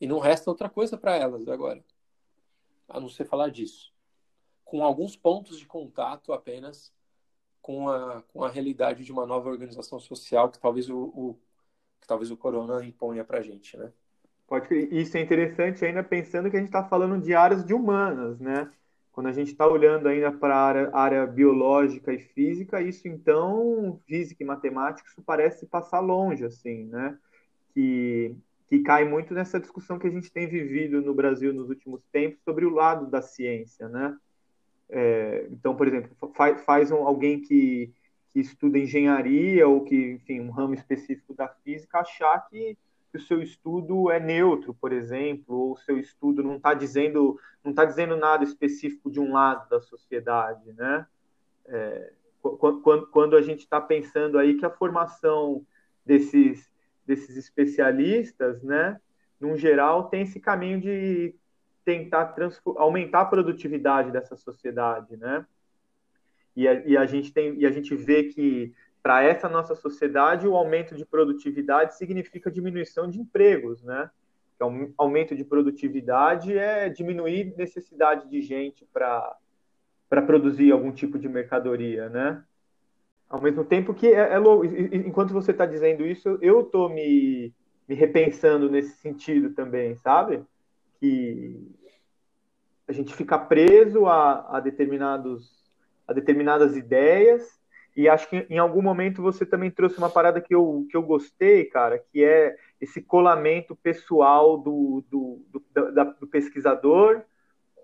e 0.00 0.06
não 0.06 0.18
resta 0.18 0.50
outra 0.50 0.68
coisa 0.68 0.96
para 0.96 1.16
elas 1.16 1.48
agora, 1.48 1.84
a 2.88 3.00
não 3.00 3.08
ser 3.08 3.24
falar 3.24 3.50
disso 3.50 3.92
com 4.68 4.84
alguns 4.84 5.16
pontos 5.16 5.58
de 5.58 5.66
contato 5.66 6.30
apenas 6.30 6.92
com 7.62 7.88
a, 7.88 8.22
com 8.22 8.44
a 8.44 8.50
realidade 8.50 9.02
de 9.02 9.10
uma 9.10 9.24
nova 9.26 9.48
organização 9.48 9.98
social 9.98 10.50
que 10.50 10.58
talvez 10.58 10.90
o, 10.90 10.98
o 10.98 11.38
que 11.98 12.06
talvez 12.06 12.30
o 12.30 12.36
corona 12.36 12.84
imponha 12.84 13.24
para 13.24 13.38
a 13.38 13.42
gente, 13.42 13.76
né? 13.78 13.90
Pode, 14.48 14.74
isso 14.90 15.16
é 15.18 15.20
interessante 15.20 15.84
ainda 15.84 16.02
pensando 16.02 16.50
que 16.50 16.56
a 16.56 16.58
gente 16.58 16.70
está 16.70 16.82
falando 16.82 17.22
de 17.22 17.34
áreas 17.34 17.62
de 17.62 17.74
humanas, 17.74 18.40
né? 18.40 18.70
Quando 19.12 19.26
a 19.26 19.32
gente 19.32 19.52
está 19.52 19.66
olhando 19.66 20.08
ainda 20.08 20.32
para 20.32 20.56
a 20.56 20.64
área, 20.64 20.90
área, 20.94 21.26
biológica 21.26 22.14
e 22.14 22.18
física, 22.18 22.80
isso 22.80 23.06
então, 23.06 24.00
física 24.06 24.42
e 24.42 24.46
matemática, 24.46 25.06
isso 25.06 25.20
parece 25.20 25.66
passar 25.66 26.00
longe, 26.00 26.46
assim, 26.46 26.84
né? 26.86 27.18
Que, 27.74 28.34
que 28.68 28.78
cai 28.78 29.04
muito 29.04 29.34
nessa 29.34 29.60
discussão 29.60 29.98
que 29.98 30.06
a 30.06 30.10
gente 30.10 30.32
tem 30.32 30.48
vivido 30.48 31.02
no 31.02 31.12
Brasil 31.14 31.52
nos 31.52 31.68
últimos 31.68 32.00
tempos 32.10 32.40
sobre 32.42 32.64
o 32.64 32.70
lado 32.70 33.06
da 33.06 33.20
ciência, 33.20 33.86
né? 33.86 34.16
É, 34.88 35.46
então, 35.50 35.76
por 35.76 35.86
exemplo, 35.86 36.10
faz, 36.34 36.64
faz 36.64 36.90
um, 36.90 37.06
alguém 37.06 37.40
que, 37.42 37.92
que 38.32 38.40
estuda 38.40 38.78
engenharia 38.78 39.68
ou 39.68 39.84
que, 39.84 40.12
enfim, 40.12 40.40
um 40.40 40.50
ramo 40.50 40.72
específico 40.72 41.34
da 41.34 41.48
física 41.48 41.98
achar 41.98 42.48
que, 42.48 42.78
que 43.10 43.16
o 43.16 43.20
seu 43.20 43.42
estudo 43.42 44.10
é 44.10 44.20
neutro, 44.20 44.74
por 44.74 44.92
exemplo, 44.92 45.54
ou 45.54 45.72
o 45.72 45.76
seu 45.78 45.98
estudo 45.98 46.42
não 46.42 46.56
está 46.56 46.74
dizendo 46.74 47.38
não 47.64 47.70
está 47.70 47.84
dizendo 47.84 48.16
nada 48.16 48.44
específico 48.44 49.10
de 49.10 49.18
um 49.20 49.32
lado 49.32 49.68
da 49.68 49.80
sociedade, 49.80 50.72
né? 50.72 51.06
É, 51.66 52.12
quando, 52.40 53.06
quando 53.08 53.36
a 53.36 53.42
gente 53.42 53.60
está 53.60 53.80
pensando 53.80 54.38
aí 54.38 54.56
que 54.56 54.64
a 54.64 54.70
formação 54.70 55.64
desses 56.04 56.70
desses 57.06 57.36
especialistas, 57.38 58.62
né, 58.62 59.00
num 59.40 59.56
geral, 59.56 60.10
tem 60.10 60.22
esse 60.22 60.38
caminho 60.38 60.78
de 60.78 61.34
tentar 61.82 62.34
aumentar 62.76 63.22
a 63.22 63.24
produtividade 63.24 64.10
dessa 64.10 64.36
sociedade, 64.36 65.16
né? 65.16 65.46
E 66.54 66.68
a, 66.68 66.74
e 66.86 66.96
a 66.96 67.06
gente 67.06 67.32
tem 67.32 67.58
e 67.58 67.64
a 67.64 67.70
gente 67.70 67.94
vê 67.94 68.24
que 68.24 68.74
para 69.08 69.22
essa 69.22 69.48
nossa 69.48 69.74
sociedade 69.74 70.46
o 70.46 70.54
aumento 70.54 70.94
de 70.94 71.02
produtividade 71.02 71.96
significa 71.96 72.50
diminuição 72.50 73.08
de 73.08 73.18
empregos, 73.18 73.82
né? 73.82 74.10
É 74.60 74.64
aumento 74.98 75.34
de 75.34 75.42
produtividade 75.44 76.58
é 76.58 76.90
diminuir 76.90 77.54
necessidade 77.56 78.28
de 78.28 78.42
gente 78.42 78.86
para 78.92 79.34
produzir 80.26 80.72
algum 80.72 80.92
tipo 80.92 81.18
de 81.18 81.26
mercadoria, 81.26 82.10
né? 82.10 82.44
Ao 83.30 83.40
mesmo 83.40 83.64
tempo 83.64 83.94
que 83.94 84.08
é, 84.08 84.34
é 84.34 84.38
louco, 84.38 84.66
enquanto 84.66 85.32
você 85.32 85.52
está 85.52 85.64
dizendo 85.64 86.04
isso, 86.06 86.38
eu 86.42 86.60
estou 86.60 86.90
me, 86.90 87.54
me 87.88 87.94
repensando 87.94 88.70
nesse 88.70 88.98
sentido 88.98 89.54
também, 89.54 89.96
sabe? 89.96 90.44
Que 91.00 91.66
a 92.86 92.92
gente 92.92 93.14
fica 93.14 93.38
preso 93.38 94.04
a, 94.04 94.58
a, 94.58 94.60
determinados, 94.60 95.64
a 96.06 96.12
determinadas 96.12 96.76
ideias. 96.76 97.57
E 97.98 98.08
acho 98.08 98.30
que 98.30 98.46
em 98.48 98.58
algum 98.58 98.80
momento 98.80 99.20
você 99.20 99.44
também 99.44 99.72
trouxe 99.72 99.98
uma 99.98 100.08
parada 100.08 100.40
que 100.40 100.54
eu, 100.54 100.86
que 100.88 100.96
eu 100.96 101.02
gostei, 101.02 101.64
cara, 101.64 101.98
que 101.98 102.22
é 102.22 102.56
esse 102.80 103.02
colamento 103.02 103.74
pessoal 103.74 104.56
do, 104.56 105.04
do, 105.10 105.42
do, 105.50 105.92
da, 105.92 106.04
do 106.04 106.26
pesquisador 106.26 107.22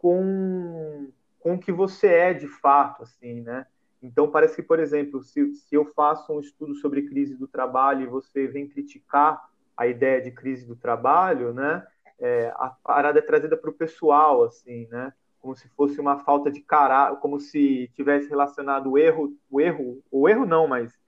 com, 0.00 1.08
com 1.40 1.54
o 1.54 1.58
que 1.58 1.72
você 1.72 2.06
é 2.06 2.32
de 2.32 2.46
fato, 2.46 3.02
assim, 3.02 3.40
né? 3.40 3.66
Então, 4.00 4.30
parece 4.30 4.54
que, 4.54 4.62
por 4.62 4.78
exemplo, 4.78 5.20
se, 5.20 5.52
se 5.54 5.74
eu 5.74 5.86
faço 5.96 6.32
um 6.32 6.38
estudo 6.38 6.76
sobre 6.76 7.02
crise 7.08 7.34
do 7.34 7.48
trabalho 7.48 8.02
e 8.02 8.06
você 8.06 8.46
vem 8.46 8.68
criticar 8.68 9.50
a 9.76 9.88
ideia 9.88 10.22
de 10.22 10.30
crise 10.30 10.64
do 10.64 10.76
trabalho, 10.76 11.52
né? 11.52 11.84
é, 12.18 12.52
a 12.56 12.68
parada 12.82 13.18
é 13.18 13.22
trazida 13.22 13.56
para 13.56 13.70
o 13.70 13.74
pessoal, 13.74 14.44
assim, 14.44 14.86
né? 14.90 15.12
Como 15.44 15.54
se 15.54 15.68
fosse 15.76 16.00
uma 16.00 16.20
falta 16.20 16.50
de 16.50 16.62
caráter, 16.62 17.20
como 17.20 17.38
se 17.38 17.90
tivesse 17.94 18.30
relacionado 18.30 18.90
o 18.90 18.96
erro, 18.96 19.36
o 19.50 19.60
erro, 19.60 20.02
o 20.10 20.26
erro 20.26 20.46
não, 20.46 20.66
mas 20.66 20.98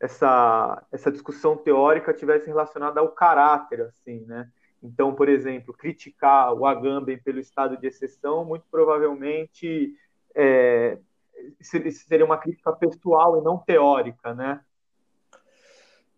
essa, 0.00 0.86
essa 0.90 1.12
discussão 1.12 1.54
teórica 1.54 2.14
tivesse 2.14 2.46
relacionada 2.46 2.98
ao 2.98 3.10
caráter, 3.10 3.82
assim, 3.82 4.24
né? 4.24 4.50
Então, 4.82 5.14
por 5.14 5.28
exemplo, 5.28 5.74
criticar 5.74 6.54
o 6.54 6.64
Agamben 6.64 7.18
pelo 7.18 7.40
estado 7.40 7.76
de 7.76 7.86
exceção, 7.86 8.42
muito 8.42 8.64
provavelmente 8.70 9.94
é, 10.34 10.98
seria 11.60 12.24
uma 12.24 12.38
crítica 12.38 12.72
pessoal 12.72 13.38
e 13.38 13.44
não 13.44 13.58
teórica, 13.58 14.32
né? 14.32 14.62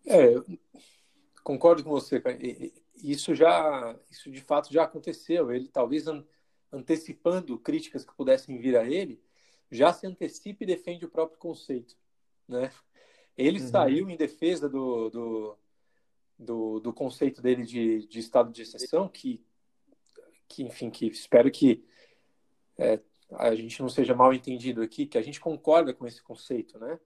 É, 0.07 0.37
concordo 1.43 1.83
com 1.83 1.91
você 1.91 2.23
isso 3.03 3.35
já, 3.35 3.97
isso 4.09 4.31
de 4.31 4.41
fato 4.41 4.73
já 4.73 4.85
aconteceu. 4.85 5.51
Ele 5.51 5.67
talvez 5.67 6.05
antecipando 6.73 7.59
críticas 7.59 8.05
que 8.05 8.15
pudessem 8.15 8.59
vir 8.59 8.77
a 8.77 8.85
ele, 8.85 9.21
já 9.71 9.93
se 9.93 10.07
antecipa 10.07 10.65
e 10.65 10.67
defende 10.67 11.05
o 11.05 11.11
próprio 11.11 11.39
conceito, 11.39 11.97
né? 12.49 12.71
Ele 13.37 13.61
uhum. 13.61 13.69
saiu 13.69 14.11
em 14.11 14.17
defesa 14.17 14.69
do, 14.69 15.09
do, 15.09 15.59
do, 16.39 16.81
do, 16.81 16.93
conceito 16.93 17.41
dele 17.41 17.65
de, 17.65 18.07
de 18.07 18.19
estado 18.19 18.53
de 18.53 18.63
exceção, 18.63 19.09
que, 19.09 19.45
que 20.49 20.63
enfim, 20.65 20.91
que 20.91 21.07
espero 21.07 21.51
que 21.51 21.85
é, 22.77 23.01
a 23.33 23.55
gente 23.55 23.81
não 23.81 23.89
seja 23.89 24.15
mal 24.15 24.35
entendido 24.35 24.83
aqui, 24.83 25.07
que 25.07 25.17
a 25.17 25.23
gente 25.23 25.41
concorda 25.41 25.95
com 25.95 26.07
esse 26.07 26.23
conceito, 26.23 26.79
né? 26.79 26.99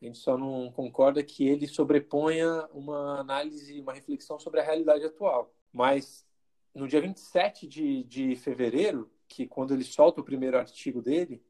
A 0.00 0.04
gente 0.04 0.18
só 0.18 0.36
não 0.36 0.70
concorda 0.72 1.22
que 1.22 1.46
ele 1.46 1.66
sobreponha 1.68 2.66
uma 2.72 3.20
análise, 3.20 3.80
uma 3.80 3.92
reflexão 3.92 4.38
sobre 4.38 4.60
a 4.60 4.64
realidade 4.64 5.04
atual. 5.04 5.54
Mas 5.72 6.26
no 6.74 6.88
dia 6.88 7.00
27 7.00 7.66
de, 7.66 8.04
de 8.04 8.36
fevereiro, 8.36 9.10
que 9.28 9.46
quando 9.46 9.74
ele 9.74 9.84
solta 9.84 10.20
o 10.20 10.24
primeiro 10.24 10.58
artigo 10.58 11.00
dele, 11.02 11.42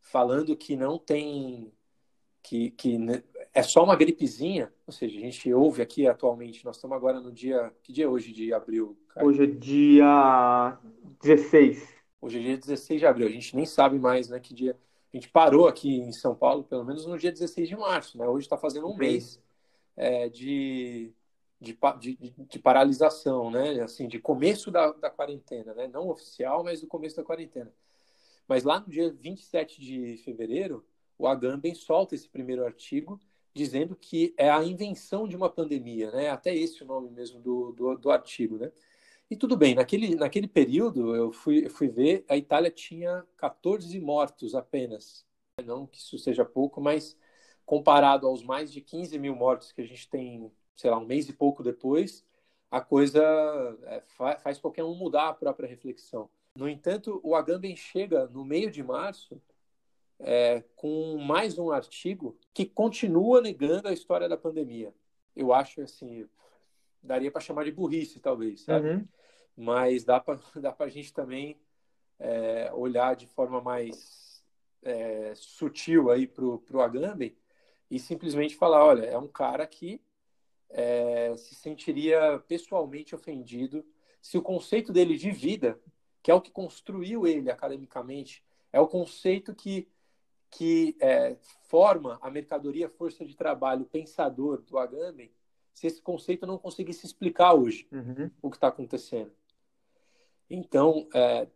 falando 0.00 0.56
que 0.56 0.76
não 0.76 0.98
tem. 0.98 1.72
que, 2.42 2.70
que 2.70 2.98
é 3.52 3.62
só 3.62 3.84
uma 3.84 3.96
gripezinha, 3.96 4.72
ou 4.86 4.92
seja, 4.92 5.18
a 5.18 5.20
gente 5.20 5.52
ouve 5.52 5.82
aqui 5.82 6.06
atualmente, 6.06 6.64
nós 6.64 6.76
estamos 6.76 6.96
agora 6.96 7.20
no 7.20 7.32
dia. 7.32 7.72
Que 7.82 7.92
dia 7.92 8.04
é 8.04 8.08
hoje 8.08 8.32
de 8.32 8.52
abril? 8.52 8.98
Cara? 9.08 9.26
Hoje 9.26 9.44
é 9.44 9.46
dia 9.46 10.78
16. 11.22 11.94
Hoje 12.20 12.38
é 12.38 12.42
dia 12.42 12.56
16 12.56 13.00
de 13.00 13.06
abril, 13.06 13.26
a 13.26 13.30
gente 13.30 13.54
nem 13.54 13.66
sabe 13.66 13.98
mais 13.98 14.30
né, 14.30 14.40
que 14.40 14.54
dia 14.54 14.78
a 15.12 15.16
gente 15.16 15.28
parou 15.28 15.68
aqui 15.68 16.00
em 16.00 16.10
São 16.10 16.34
Paulo, 16.34 16.64
pelo 16.64 16.84
menos 16.84 17.06
no 17.06 17.16
dia 17.16 17.30
16 17.30 17.68
de 17.68 17.76
março, 17.76 18.18
né? 18.18 18.26
Hoje 18.26 18.46
está 18.46 18.56
fazendo 18.56 18.88
um 18.88 18.96
mês 18.96 19.40
é, 19.96 20.28
de, 20.28 21.12
de, 21.60 21.78
de, 21.98 22.34
de, 22.36 22.58
paralisação, 22.58 23.50
né? 23.50 23.80
Assim, 23.80 24.06
de 24.08 24.18
começo 24.18 24.70
da, 24.70 24.92
da 24.92 25.10
quarentena, 25.10 25.74
né? 25.74 25.88
Não 25.88 26.08
oficial, 26.08 26.62
mas 26.64 26.80
do 26.80 26.86
começo 26.86 27.16
da 27.16 27.24
quarentena. 27.24 27.72
Mas 28.46 28.64
lá 28.64 28.80
no 28.80 28.88
dia 28.88 29.12
27 29.12 29.80
de 29.80 30.16
fevereiro, 30.18 30.84
o 31.18 31.26
Agamben 31.26 31.74
solta 31.74 32.14
esse 32.14 32.28
primeiro 32.28 32.64
artigo 32.64 33.20
dizendo 33.54 33.94
que 33.94 34.34
é 34.36 34.50
a 34.50 34.64
invenção 34.64 35.28
de 35.28 35.36
uma 35.36 35.48
pandemia, 35.48 36.10
né? 36.10 36.28
Até 36.28 36.54
esse 36.54 36.82
o 36.82 36.86
nome 36.86 37.10
mesmo 37.10 37.40
do, 37.40 37.72
do, 37.72 37.96
do 37.96 38.10
artigo, 38.10 38.58
né? 38.58 38.72
E 39.30 39.36
tudo 39.36 39.56
bem, 39.56 39.74
naquele, 39.74 40.14
naquele 40.16 40.46
período 40.48 41.14
eu 41.14 41.32
fui, 41.32 41.68
fui 41.68 41.88
ver, 41.88 42.24
a 42.28 42.36
Itália 42.36 42.70
tinha 42.70 43.24
14 43.36 43.98
mortos 44.00 44.54
apenas. 44.54 45.24
Não 45.64 45.86
que 45.86 45.98
isso 45.98 46.18
seja 46.18 46.44
pouco, 46.44 46.80
mas 46.80 47.16
comparado 47.64 48.26
aos 48.26 48.42
mais 48.42 48.72
de 48.72 48.80
15 48.80 49.18
mil 49.18 49.34
mortos 49.34 49.72
que 49.72 49.80
a 49.80 49.86
gente 49.86 50.08
tem, 50.08 50.50
sei 50.76 50.90
lá, 50.90 50.98
um 50.98 51.06
mês 51.06 51.28
e 51.28 51.32
pouco 51.32 51.62
depois, 51.62 52.24
a 52.70 52.80
coisa 52.80 53.22
é, 53.84 54.02
faz 54.38 54.58
qualquer 54.58 54.84
um 54.84 54.94
mudar 54.94 55.28
a 55.28 55.34
própria 55.34 55.68
reflexão. 55.68 56.28
No 56.56 56.68
entanto, 56.68 57.20
o 57.22 57.34
Agamben 57.34 57.76
chega 57.76 58.26
no 58.28 58.44
meio 58.44 58.70
de 58.70 58.82
março 58.82 59.40
é, 60.18 60.62
com 60.76 61.18
mais 61.18 61.58
um 61.58 61.70
artigo 61.70 62.36
que 62.52 62.64
continua 62.64 63.40
negando 63.40 63.88
a 63.88 63.92
história 63.92 64.28
da 64.28 64.36
pandemia. 64.36 64.94
Eu 65.34 65.52
acho 65.52 65.82
assim, 65.82 66.28
daria 67.02 67.30
para 67.30 67.40
chamar 67.40 67.64
de 67.64 67.72
burrice, 67.72 68.20
talvez, 68.20 68.62
sabe? 68.62 68.88
Uhum. 68.88 69.08
Mas 69.56 70.04
dá 70.04 70.20
para 70.20 70.38
dá 70.60 70.74
a 70.78 70.88
gente 70.88 71.12
também 71.12 71.60
é, 72.18 72.70
olhar 72.72 73.16
de 73.16 73.26
forma 73.26 73.60
mais 73.60 74.42
é, 74.82 75.32
sutil 75.34 76.10
aí 76.10 76.26
para 76.26 76.44
o 76.44 76.80
Agamben 76.80 77.36
e 77.90 77.98
simplesmente 77.98 78.56
falar, 78.56 78.84
olha, 78.84 79.04
é 79.04 79.18
um 79.18 79.28
cara 79.28 79.66
que 79.66 80.00
é, 80.74 81.36
se 81.36 81.54
sentiria 81.54 82.42
pessoalmente 82.48 83.14
ofendido 83.14 83.86
se 84.20 84.36
o 84.36 84.42
conceito 84.42 84.92
dele 84.92 85.16
de 85.16 85.30
vida, 85.30 85.78
que 86.20 86.30
é 86.30 86.34
o 86.34 86.40
que 86.40 86.50
construiu 86.50 87.26
ele 87.26 87.50
academicamente, 87.50 88.44
é 88.72 88.80
o 88.80 88.88
conceito 88.88 89.54
que, 89.54 89.88
que 90.50 90.96
é, 91.00 91.36
forma 91.68 92.18
a 92.20 92.28
mercadoria 92.28 92.88
força 92.88 93.24
de 93.24 93.36
trabalho 93.36 93.84
pensador 93.84 94.62
do 94.62 94.76
Agamben, 94.76 95.30
se 95.72 95.86
esse 95.86 96.02
conceito 96.02 96.46
não 96.46 96.58
conseguisse 96.58 97.06
explicar 97.06 97.54
hoje 97.54 97.86
uhum. 97.92 98.30
o 98.42 98.50
que 98.50 98.56
está 98.56 98.68
acontecendo. 98.68 99.32
Então, 100.50 101.08
é, 101.14 101.46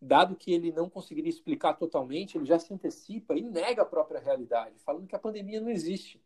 dado 0.00 0.34
que 0.34 0.52
ele 0.52 0.72
não 0.72 0.88
conseguiria 0.88 1.30
explicar 1.30 1.74
totalmente, 1.74 2.38
ele 2.38 2.46
já 2.46 2.58
se 2.58 2.72
antecipa 2.72 3.34
e 3.34 3.42
nega 3.42 3.82
a 3.82 3.86
própria 3.86 4.20
realidade, 4.20 4.78
falando 4.78 5.06
que 5.06 5.16
a 5.16 5.18
pandemia 5.18 5.60
não 5.60 5.68
existe. 5.68 6.22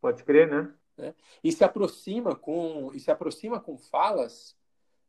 Pode 0.00 0.22
crer, 0.24 0.48
né? 0.48 0.72
Né? 0.96 1.14
E 1.42 1.50
se 1.52 1.64
aproxima 1.64 2.34
com 2.34 2.90
e 2.94 3.00
se 3.00 3.10
aproxima 3.10 3.58
com 3.60 3.76
falas 3.76 4.54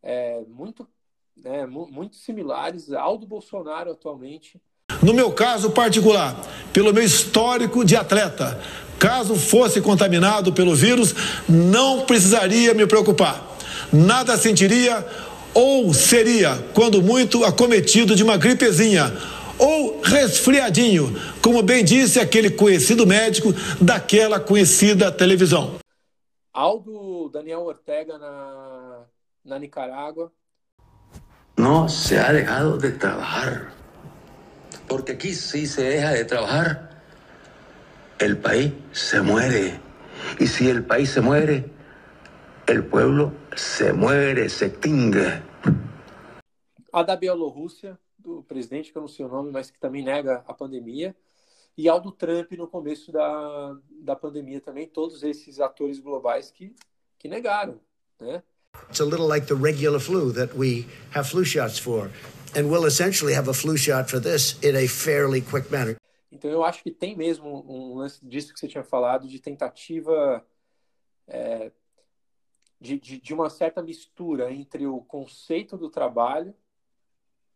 é, 0.01 0.41
muito 0.47 0.87
né, 1.35 1.65
muito 1.65 2.15
similares 2.15 2.91
ao 2.91 3.17
do 3.17 3.25
Bolsonaro 3.25 3.91
atualmente. 3.91 4.61
No 5.01 5.13
meu 5.13 5.31
caso 5.31 5.71
particular, 5.71 6.35
pelo 6.71 6.93
meu 6.93 7.03
histórico 7.03 7.83
de 7.83 7.95
atleta, 7.95 8.59
caso 8.99 9.35
fosse 9.35 9.81
contaminado 9.81 10.53
pelo 10.53 10.75
vírus, 10.75 11.13
não 11.49 12.05
precisaria 12.05 12.73
me 12.73 12.85
preocupar. 12.85 13.57
Nada 13.91 14.37
sentiria 14.37 15.05
ou 15.53 15.93
seria, 15.93 16.57
quando 16.73 17.01
muito, 17.01 17.43
acometido 17.43 18.15
de 18.15 18.23
uma 18.23 18.37
gripezinha 18.37 19.11
ou 19.57 20.01
resfriadinho, 20.01 21.13
como 21.41 21.61
bem 21.61 21.83
disse 21.83 22.19
aquele 22.19 22.49
conhecido 22.49 23.05
médico 23.05 23.53
daquela 23.81 24.39
conhecida 24.39 25.11
televisão. 25.11 25.75
Aldo 26.51 27.29
Daniel 27.29 27.61
Ortega 27.61 28.17
na, 28.17 29.05
na 29.43 29.59
Nicarágua. 29.59 30.31
Não 31.57 31.87
se 31.87 32.15
ha 32.17 32.31
dejado 32.31 32.77
de 32.77 32.91
trabalhar. 32.91 33.73
Porque 34.87 35.13
aqui, 35.13 35.33
se 35.33 35.65
se 35.65 35.81
deja 35.81 36.13
de 36.13 36.25
trabalhar, 36.25 37.03
o 38.21 38.35
país 38.37 38.71
se 38.91 39.19
muere. 39.21 39.79
E 40.39 40.47
se 40.47 40.71
o 40.71 40.83
país 40.83 41.09
se 41.09 41.21
muere, 41.21 41.71
o 42.69 42.83
pueblo 42.83 43.33
se 43.55 43.91
muere, 43.93 44.49
se 44.49 44.65
extingue. 44.65 45.41
A 46.91 47.03
da 47.03 47.15
Bielorrússia, 47.15 47.97
do 48.23 48.43
presidente, 48.43 48.91
que 48.91 48.97
eu 48.97 49.01
não 49.01 49.07
sei 49.07 49.25
o 49.25 49.29
nome, 49.29 49.51
mas 49.51 49.69
que 49.69 49.79
também 49.79 50.03
nega 50.03 50.43
a 50.47 50.53
pandemia 50.53 51.15
e 51.77 51.89
ao 51.89 51.99
do 51.99 52.11
Trump 52.11 52.51
no 52.53 52.67
começo 52.67 53.11
da, 53.11 53.75
da 54.01 54.15
pandemia 54.15 54.61
também, 54.61 54.87
todos 54.87 55.23
esses 55.23 55.59
atores 55.59 55.99
globais 55.99 56.51
que, 56.51 56.75
que 57.17 57.27
negaram, 57.27 57.79
né? 58.19 58.43
It's 58.89 59.01
a 59.01 59.05
little 59.05 59.27
like 59.27 59.47
the 59.47 59.55
regular 59.55 59.99
flu 59.99 60.33
that 60.33 60.55
we 60.55 60.87
have 61.13 61.29
flu 61.29 61.45
shots 61.45 61.77
for, 61.77 62.09
and 62.55 62.69
we'll 62.69 62.87
essentially 62.87 63.33
have 63.35 63.49
a 63.49 63.53
flu 63.53 63.77
shot 63.77 64.09
for 64.09 64.19
this 64.19 64.57
in 64.63 64.75
a 64.75 64.87
fairly 64.87 65.41
quick 65.41 65.71
manner. 65.71 65.95
Então 66.31 66.49
eu 66.49 66.63
acho 66.63 66.81
que 66.81 66.91
tem 66.91 67.15
mesmo 67.15 67.63
um 67.67 67.95
lance 67.95 68.19
disso 68.25 68.51
que 68.51 68.59
você 68.59 68.67
tinha 68.67 68.83
falado, 68.83 69.27
de 69.27 69.39
tentativa 69.39 70.43
é, 71.27 71.71
de, 72.81 72.99
de, 72.99 73.19
de 73.19 73.33
uma 73.33 73.49
certa 73.49 73.81
mistura 73.81 74.51
entre 74.51 74.87
o 74.87 75.01
conceito 75.01 75.77
do 75.77 75.89
trabalho, 75.89 76.53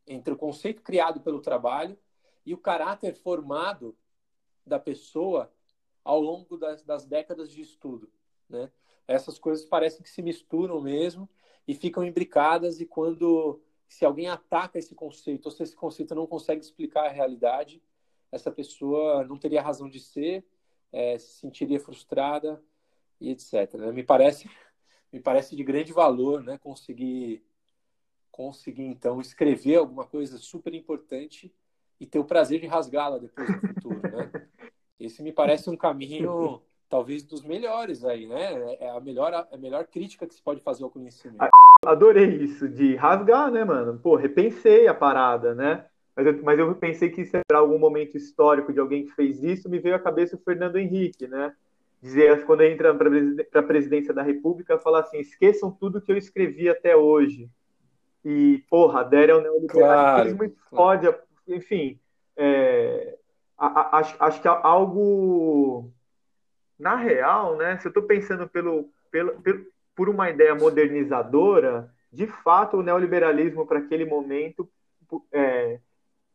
entre 0.08 0.34
o 0.34 0.38
conceito 0.38 0.82
criado 0.82 1.20
pelo 1.22 1.42
trabalho 1.42 1.98
e 2.46 2.54
o 2.54 2.58
caráter 2.58 3.14
formado 3.16 3.96
da 4.66 4.80
pessoa 4.80 5.52
ao 6.04 6.22
longo 6.22 6.58
das, 6.58 6.82
das 6.84 7.06
décadas 7.06 7.52
de 7.52 7.62
estudo, 7.62 8.10
né? 8.50 8.72
Essas 9.08 9.40
coisas 9.40 9.66
parecem 9.66 10.02
que 10.02 10.10
se 10.10 10.22
misturam 10.22 10.82
mesmo 10.82 11.30
e 11.68 11.74
ficam 11.74 12.04
imbricadas 12.04 12.82
e 12.82 12.86
quando 12.86 13.62
se 13.88 14.04
alguém 14.04 14.28
ataca 14.28 14.78
esse 14.78 14.94
conceito 14.94 15.46
ou 15.46 15.52
se 15.52 15.64
esse 15.64 15.76
conceito 15.76 16.14
não 16.14 16.28
consegue 16.28 16.62
explicar 16.62 17.06
a 17.06 17.12
realidade, 17.12 17.82
essa 18.32 18.52
pessoa 18.52 19.24
não 19.24 19.38
teria 19.38 19.62
razão 19.62 19.90
de 19.90 20.00
ser, 20.00 20.46
é, 20.92 21.18
se 21.18 21.40
sentiria 21.40 21.80
frustrada 21.80 22.62
e 23.20 23.30
etc. 23.30 23.76
Né? 23.76 23.92
Me 23.94 24.04
parece 24.04 24.50
me 25.12 25.20
parece 25.20 25.56
de 25.56 25.64
grande 25.64 25.94
valor, 25.94 26.44
né? 26.44 26.58
Conseguir 26.58 27.44
conseguir 28.38 28.84
então 28.84 29.20
escrever 29.20 29.78
alguma 29.78 30.06
coisa 30.06 30.38
super 30.38 30.76
importante 30.76 31.52
e 32.00 32.06
ter 32.06 32.20
o 32.20 32.24
prazer 32.24 32.62
de 32.62 32.68
rasgá-la 32.68 33.18
depois 33.18 33.50
no 33.50 33.68
futuro, 33.68 34.02
né? 34.04 34.32
Esse 35.00 35.24
me 35.24 35.34
parece 35.34 35.70
um 35.70 35.76
caminho 35.76 36.62
talvez 36.88 37.24
dos 37.24 37.44
melhores 37.44 38.06
aí, 38.06 38.28
né? 38.28 38.78
É 38.80 38.90
a 38.92 39.00
melhor, 39.00 39.34
a 39.52 39.58
melhor 39.58 39.86
crítica 39.88 40.28
que 40.28 40.36
se 40.36 40.42
pode 40.42 40.62
fazer 40.62 40.84
ao 40.84 40.90
conhecimento. 40.90 41.50
Adorei 41.84 42.44
isso, 42.44 42.70
de 42.70 42.96
rasgar, 42.96 43.52
né, 43.52 43.64
mano? 43.64 44.00
Pô, 44.00 44.16
repensei 44.16 44.88
a 44.88 44.94
parada, 44.94 45.56
né? 45.56 45.86
Mas 46.16 46.28
eu, 46.28 46.44
mas 46.44 46.60
eu 46.60 46.76
pensei 46.76 47.10
que 47.10 47.22
isso 47.22 47.36
era 47.36 47.60
algum 47.60 47.78
momento 47.78 48.18
histórico 48.18 48.72
de 48.72 48.80
alguém 48.80 49.06
que 49.06 49.12
fez 49.12 49.44
isso, 49.44 49.70
me 49.70 49.80
veio 49.80 49.96
à 49.96 50.00
cabeça 50.00 50.36
o 50.36 50.40
Fernando 50.40 50.78
Henrique, 50.78 51.28
né? 51.28 51.56
Dizer, 52.02 52.46
quando 52.46 52.62
entra 52.62 52.94
para 52.94 53.62
a 53.62 53.64
presidência 53.64 54.14
da 54.14 54.22
República, 54.22 54.80
falar 54.80 55.02
assim: 55.02 55.20
esqueçam 55.20 55.72
tudo 55.72 56.02
que 56.02 56.12
eu 56.12 56.18
escrevi 56.18 56.70
até 56.70 56.96
hoje. 56.96 57.50
E, 58.24 58.64
porra, 58.70 59.02
adere 59.02 59.32
ao 59.32 59.42
neoliberalismo 59.42 60.40
claro, 60.40 60.46
e 60.46 60.56
fode, 60.70 61.08
claro. 61.08 61.24
enfim. 61.48 62.00
É, 62.36 63.18
acho, 63.58 64.16
acho 64.20 64.42
que 64.42 64.48
algo. 64.48 65.92
Na 66.78 66.96
real, 66.96 67.58
né? 67.58 67.78
Se 67.80 67.88
eu 67.88 67.90
estou 67.90 68.04
pensando 68.04 68.48
pelo, 68.48 68.90
pelo, 69.10 69.42
pelo, 69.42 69.66
por 69.96 70.10
uma 70.10 70.30
ideia 70.30 70.54
modernizadora, 70.54 71.92
de 72.12 72.28
fato 72.28 72.78
o 72.78 72.84
neoliberalismo 72.84 73.66
para 73.66 73.80
aquele 73.80 74.06
momento 74.06 74.70
é, 75.32 75.80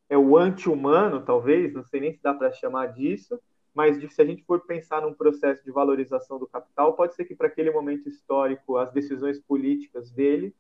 é 0.08 0.18
o 0.18 0.36
anti-humano, 0.36 1.22
talvez, 1.24 1.72
não 1.72 1.84
sei 1.84 2.00
nem 2.00 2.12
se 2.12 2.22
dá 2.22 2.34
para 2.34 2.52
chamar 2.52 2.86
disso, 2.86 3.40
mas 3.74 3.96
se 4.12 4.20
a 4.20 4.24
gente 4.24 4.44
for 4.44 4.60
pensar 4.66 5.00
num 5.00 5.14
processo 5.14 5.64
de 5.64 5.70
valorização 5.70 6.38
do 6.38 6.46
capital, 6.46 6.94
pode 6.94 7.14
ser 7.14 7.24
que 7.24 7.34
para 7.34 7.46
aquele 7.46 7.70
momento 7.70 8.08
histórico 8.08 8.76
as 8.76 8.92
decisões 8.92 9.38
políticas 9.38 10.10
dele 10.10 10.54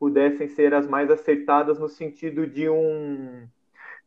pudessem 0.00 0.48
ser 0.48 0.72
as 0.72 0.88
mais 0.88 1.10
acertadas 1.10 1.78
no 1.78 1.88
sentido 1.88 2.46
de 2.46 2.68
um 2.70 3.46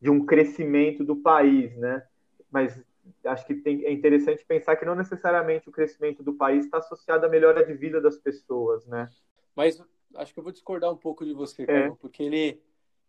de 0.01 0.10
um 0.10 0.25
crescimento 0.25 1.01
do 1.01 1.15
país, 1.15 1.77
né? 1.77 2.06
Mas 2.51 2.84
acho 3.23 3.45
que 3.45 3.56
tem, 3.56 3.86
é 3.86 3.91
interessante 3.91 4.43
pensar 4.43 4.75
que 4.75 4.84
não 4.84 4.95
necessariamente 4.95 5.69
o 5.69 5.71
crescimento 5.71 6.21
do 6.21 6.34
país 6.34 6.65
está 6.65 6.79
associado 6.79 7.25
à 7.25 7.29
melhora 7.29 7.65
de 7.65 7.73
vida 7.73 8.01
das 8.01 8.17
pessoas, 8.17 8.86
né? 8.86 9.10
Mas 9.56 9.82
acho 10.15 10.34
que 10.34 10.39
eu 10.39 10.43
vou 10.43 10.51
discordar 10.51 10.91
um 10.91 10.97
pouco 10.97 11.23
de 11.23 11.32
você, 11.32 11.63
é. 11.63 11.89
porque 12.01 12.21
ele, 12.21 12.62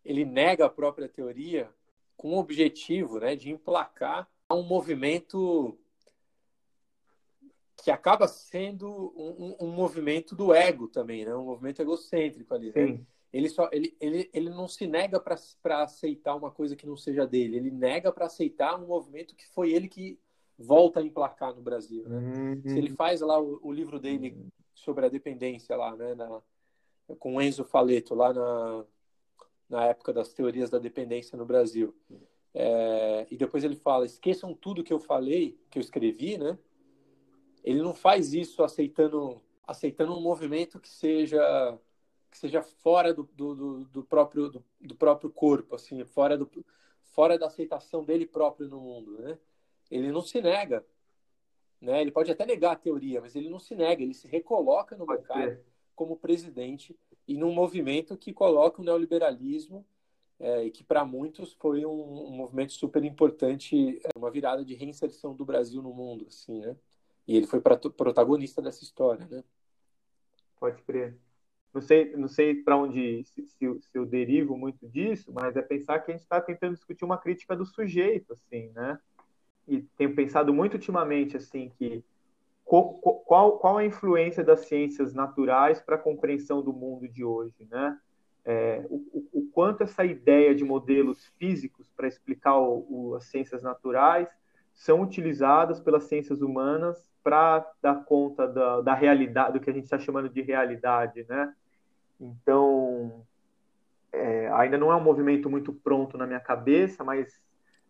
ele 0.05 0.23
nega 0.23 0.65
a 0.65 0.69
própria 0.69 1.09
teoria 1.09 1.69
com 2.15 2.33
o 2.33 2.39
objetivo 2.39 3.19
né, 3.19 3.35
de 3.35 3.51
emplacar 3.51 4.29
um 4.49 4.63
movimento 4.63 5.77
que 7.83 7.91
acaba 7.91 8.27
sendo 8.27 9.13
um, 9.15 9.57
um, 9.59 9.67
um 9.67 9.71
movimento 9.71 10.35
do 10.35 10.53
ego 10.53 10.87
também, 10.87 11.25
né? 11.25 11.35
um 11.35 11.45
movimento 11.45 11.81
egocêntrico 11.81 12.53
ali. 12.53 12.71
Né? 12.73 12.99
Ele, 13.31 13.49
só, 13.49 13.69
ele, 13.71 13.95
ele, 13.99 14.29
ele 14.33 14.49
não 14.49 14.67
se 14.67 14.87
nega 14.87 15.19
para 15.19 15.83
aceitar 15.83 16.35
uma 16.35 16.49
coisa 16.51 16.75
que 16.75 16.87
não 16.87 16.95
seja 16.95 17.27
dele, 17.27 17.57
ele 17.57 17.71
nega 17.71 18.11
para 18.11 18.25
aceitar 18.25 18.79
um 18.79 18.87
movimento 18.87 19.35
que 19.35 19.47
foi 19.47 19.71
ele 19.71 19.87
que 19.87 20.17
volta 20.57 20.99
a 20.99 21.03
emplacar 21.03 21.53
no 21.53 21.61
Brasil. 21.61 22.07
Né? 22.07 22.17
Uhum. 22.17 22.61
Se 22.65 22.77
ele 22.77 22.89
faz 22.91 23.21
lá 23.21 23.39
o, 23.39 23.59
o, 23.61 23.73
livro 23.73 23.99
dele 23.99 24.47
sobre 24.73 25.05
a 25.05 25.09
dependência 25.09 25.75
lá, 25.75 25.95
né, 25.95 26.15
na, 26.15 26.41
com 27.19 27.41
Enzo 27.41 27.65
Faleto, 27.65 28.15
lá 28.15 28.33
na, 28.33 28.85
na 29.69 29.85
época 29.85 30.13
das 30.13 30.31
teorias 30.33 30.69
da 30.69 30.79
dependência 30.79 31.37
no 31.37 31.45
Brasil. 31.45 31.93
É, 32.53 33.27
e 33.29 33.35
depois 33.35 33.65
ele 33.65 33.75
fala: 33.75 34.05
esqueçam 34.05 34.53
tudo 34.53 34.83
que 34.83 34.93
eu 34.93 34.99
falei, 34.99 35.59
que 35.69 35.77
eu 35.77 35.81
escrevi, 35.81 36.37
né? 36.37 36.57
Ele 37.65 37.81
não 37.81 37.95
faz 37.95 38.31
isso 38.31 38.63
aceitando, 38.63 39.41
aceitando 39.65 40.15
um 40.15 40.21
movimento 40.21 40.79
que 40.79 40.87
seja 40.87 41.77
que 42.29 42.37
seja 42.37 42.61
fora 42.61 43.13
do, 43.13 43.23
do, 43.23 43.85
do 43.85 44.03
próprio 44.03 44.49
do, 44.49 44.63
do, 44.79 44.95
próprio 44.95 45.29
corpo, 45.29 45.73
assim, 45.73 46.03
fora 46.03 46.37
do 46.37 46.49
fora 47.01 47.39
da 47.39 47.47
aceitação 47.47 48.03
dele 48.03 48.25
próprio 48.25 48.67
no 48.67 48.79
mundo, 48.79 49.17
né? 49.19 49.39
Ele 49.89 50.11
não 50.11 50.21
se 50.21 50.41
nega, 50.41 50.85
né? 51.81 52.01
Ele 52.01 52.11
pode 52.11 52.29
até 52.29 52.45
negar 52.45 52.73
a 52.73 52.75
teoria, 52.75 53.21
mas 53.21 53.35
ele 53.35 53.49
não 53.49 53.57
se 53.57 53.73
nega, 53.73 54.03
ele 54.03 54.13
se 54.13 54.27
recoloca 54.27 54.95
no 54.95 55.07
mercado 55.07 55.57
como 55.95 56.17
presidente 56.17 56.95
e 57.27 57.35
num 57.37 57.53
movimento 57.53 58.17
que 58.17 58.33
coloca 58.33 58.81
o 58.81 58.85
neoliberalismo 58.85 59.85
é, 60.37 60.65
e 60.65 60.71
que 60.71 60.83
para 60.83 61.05
muitos 61.05 61.53
foi 61.53 61.85
um, 61.85 62.27
um, 62.27 62.31
movimento 62.31 62.73
super 62.73 63.03
importante, 63.03 63.97
é, 64.03 64.09
uma 64.17 64.29
virada 64.29 64.63
de 64.65 64.75
reinserção 64.75 65.33
do 65.33 65.45
Brasil 65.45 65.81
no 65.81 65.93
mundo, 65.93 66.25
assim, 66.27 66.59
né? 66.59 66.75
E 67.27 67.35
ele 67.35 67.47
foi 67.47 67.59
protagonista 67.59 68.61
dessa 68.61 68.83
história, 68.83 69.25
né? 69.25 69.43
Pode 70.59 70.81
crer. 70.83 71.17
Não 71.73 71.81
sei, 71.81 72.15
não 72.15 72.27
sei 72.27 72.55
para 72.55 72.77
onde 72.77 73.23
se, 73.25 73.45
se, 73.45 73.79
se, 73.81 73.89
eu 73.93 74.05
derivo 74.05 74.57
muito 74.57 74.87
disso, 74.87 75.33
mas 75.33 75.57
é 75.57 75.61
pensar 75.61 75.99
que 75.99 76.11
a 76.11 76.13
gente 76.13 76.23
está 76.23 76.39
tentando 76.39 76.75
discutir 76.75 77.03
uma 77.03 77.17
crítica 77.17 77.55
do 77.55 77.65
sujeito, 77.65 78.31
assim, 78.31 78.69
né? 78.69 78.97
E 79.67 79.81
tenho 79.97 80.15
pensado 80.15 80.53
muito 80.53 80.75
ultimamente, 80.75 81.35
assim, 81.35 81.69
que 81.77 82.03
qual, 82.63 82.93
qual, 82.93 83.77
a 83.77 83.85
influência 83.85 84.43
das 84.43 84.61
ciências 84.61 85.13
naturais 85.13 85.81
para 85.81 85.95
a 85.95 85.99
compreensão 85.99 86.61
do 86.61 86.73
mundo 86.73 87.07
de 87.07 87.23
hoje, 87.23 87.67
né? 87.69 87.99
É, 88.43 88.85
o, 88.89 89.27
o, 89.33 89.49
quanto 89.51 89.83
essa 89.83 90.05
ideia 90.05 90.53
de 90.53 90.63
modelos 90.63 91.25
físicos 91.37 91.91
para 91.95 92.07
explicar 92.07 92.57
o, 92.57 92.85
o, 92.89 93.15
as 93.15 93.25
ciências 93.25 93.63
naturais 93.63 94.29
são 94.75 95.01
utilizadas 95.01 95.79
pelas 95.79 96.03
ciências 96.03 96.41
humanas 96.41 97.09
para 97.23 97.65
dar 97.81 98.03
conta 98.03 98.47
da, 98.47 98.81
da, 98.81 98.93
realidade, 98.93 99.53
do 99.53 99.59
que 99.59 99.69
a 99.69 99.73
gente 99.73 99.85
está 99.85 99.97
chamando 99.97 100.29
de 100.29 100.41
realidade, 100.41 101.25
né? 101.27 101.51
Então, 102.19 103.25
é, 104.11 104.47
ainda 104.53 104.77
não 104.77 104.91
é 104.91 104.95
um 104.95 105.03
movimento 105.03 105.49
muito 105.49 105.73
pronto 105.73 106.17
na 106.17 106.27
minha 106.27 106.39
cabeça, 106.39 107.03
mas 107.03 107.41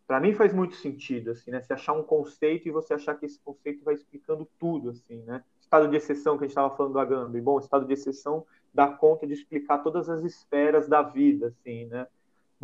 para 0.08 0.20
mim 0.20 0.34
faz 0.34 0.54
muito 0.54 0.76
sentido, 0.76 1.32
assim, 1.32 1.52
né? 1.52 1.60
Se 1.62 1.74
achar 1.74 1.94
um 1.94 2.04
conceito 2.04 2.68
e 2.68 2.72
você 2.72 2.94
achar 2.94 3.16
que 3.16 3.26
esse 3.26 3.40
conceito 3.40 3.84
vai 3.84 3.96
explicando 3.96 4.48
tudo, 4.58 4.92
assim, 4.92 5.22
né? 5.24 5.44
Estado 5.60 5.90
de 5.90 5.98
exceção 5.98 6.38
que 6.38 6.44
a 6.44 6.48
gente 6.48 6.52
estava 6.52 6.76
falando 6.76 6.94
do 6.94 7.00
Agamben, 7.00 7.42
bom, 7.42 7.60
estado 7.60 7.86
de 7.86 7.94
exceção 7.94 8.46
dá 8.74 8.88
conta 8.88 9.26
de 9.26 9.34
explicar 9.34 9.80
todas 9.80 10.10
as 10.10 10.24
esferas 10.24 10.88
da 10.88 11.02
vida, 11.02 11.48
assim, 11.48 11.88
né? 11.88 12.08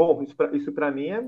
Bom, 0.02 0.26
isso 0.52 0.72
para 0.72 0.90
mim 0.90 1.10
é, 1.10 1.24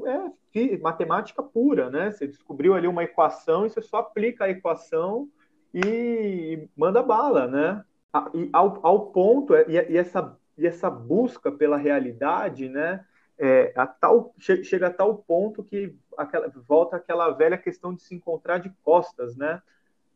é, 0.56 0.78
matemática 0.80 1.44
pura, 1.44 1.92
né? 1.92 2.10
Você 2.10 2.26
descobriu 2.26 2.74
ali 2.74 2.88
uma 2.88 3.04
equação 3.04 3.68
e 3.68 3.70
você 3.70 3.84
só 3.84 3.98
aplica 3.98 4.46
a 4.46 4.50
equação 4.50 5.30
e 5.72 6.68
manda 6.76 7.04
bala, 7.04 7.46
né? 7.46 7.86
E 8.34 8.50
ao, 8.52 8.80
ao 8.84 9.12
ponto, 9.12 9.54
e, 9.56 9.74
e, 9.74 9.96
essa, 9.96 10.36
e 10.58 10.66
essa 10.66 10.90
busca 10.90 11.52
pela 11.52 11.78
realidade, 11.78 12.68
né? 12.68 13.06
É, 13.38 13.72
a 13.76 13.86
tal, 13.86 14.34
chega 14.40 14.88
a 14.88 14.92
tal 14.92 15.18
ponto 15.20 15.64
que 15.64 15.96
aquela, 16.18 16.52
volta 16.68 16.96
aquela 16.96 17.30
velha 17.30 17.60
questão 17.60 17.94
de 17.94 18.02
se 18.02 18.16
encontrar 18.16 18.58
de 18.58 18.72
costas, 18.82 19.38
né? 19.38 19.62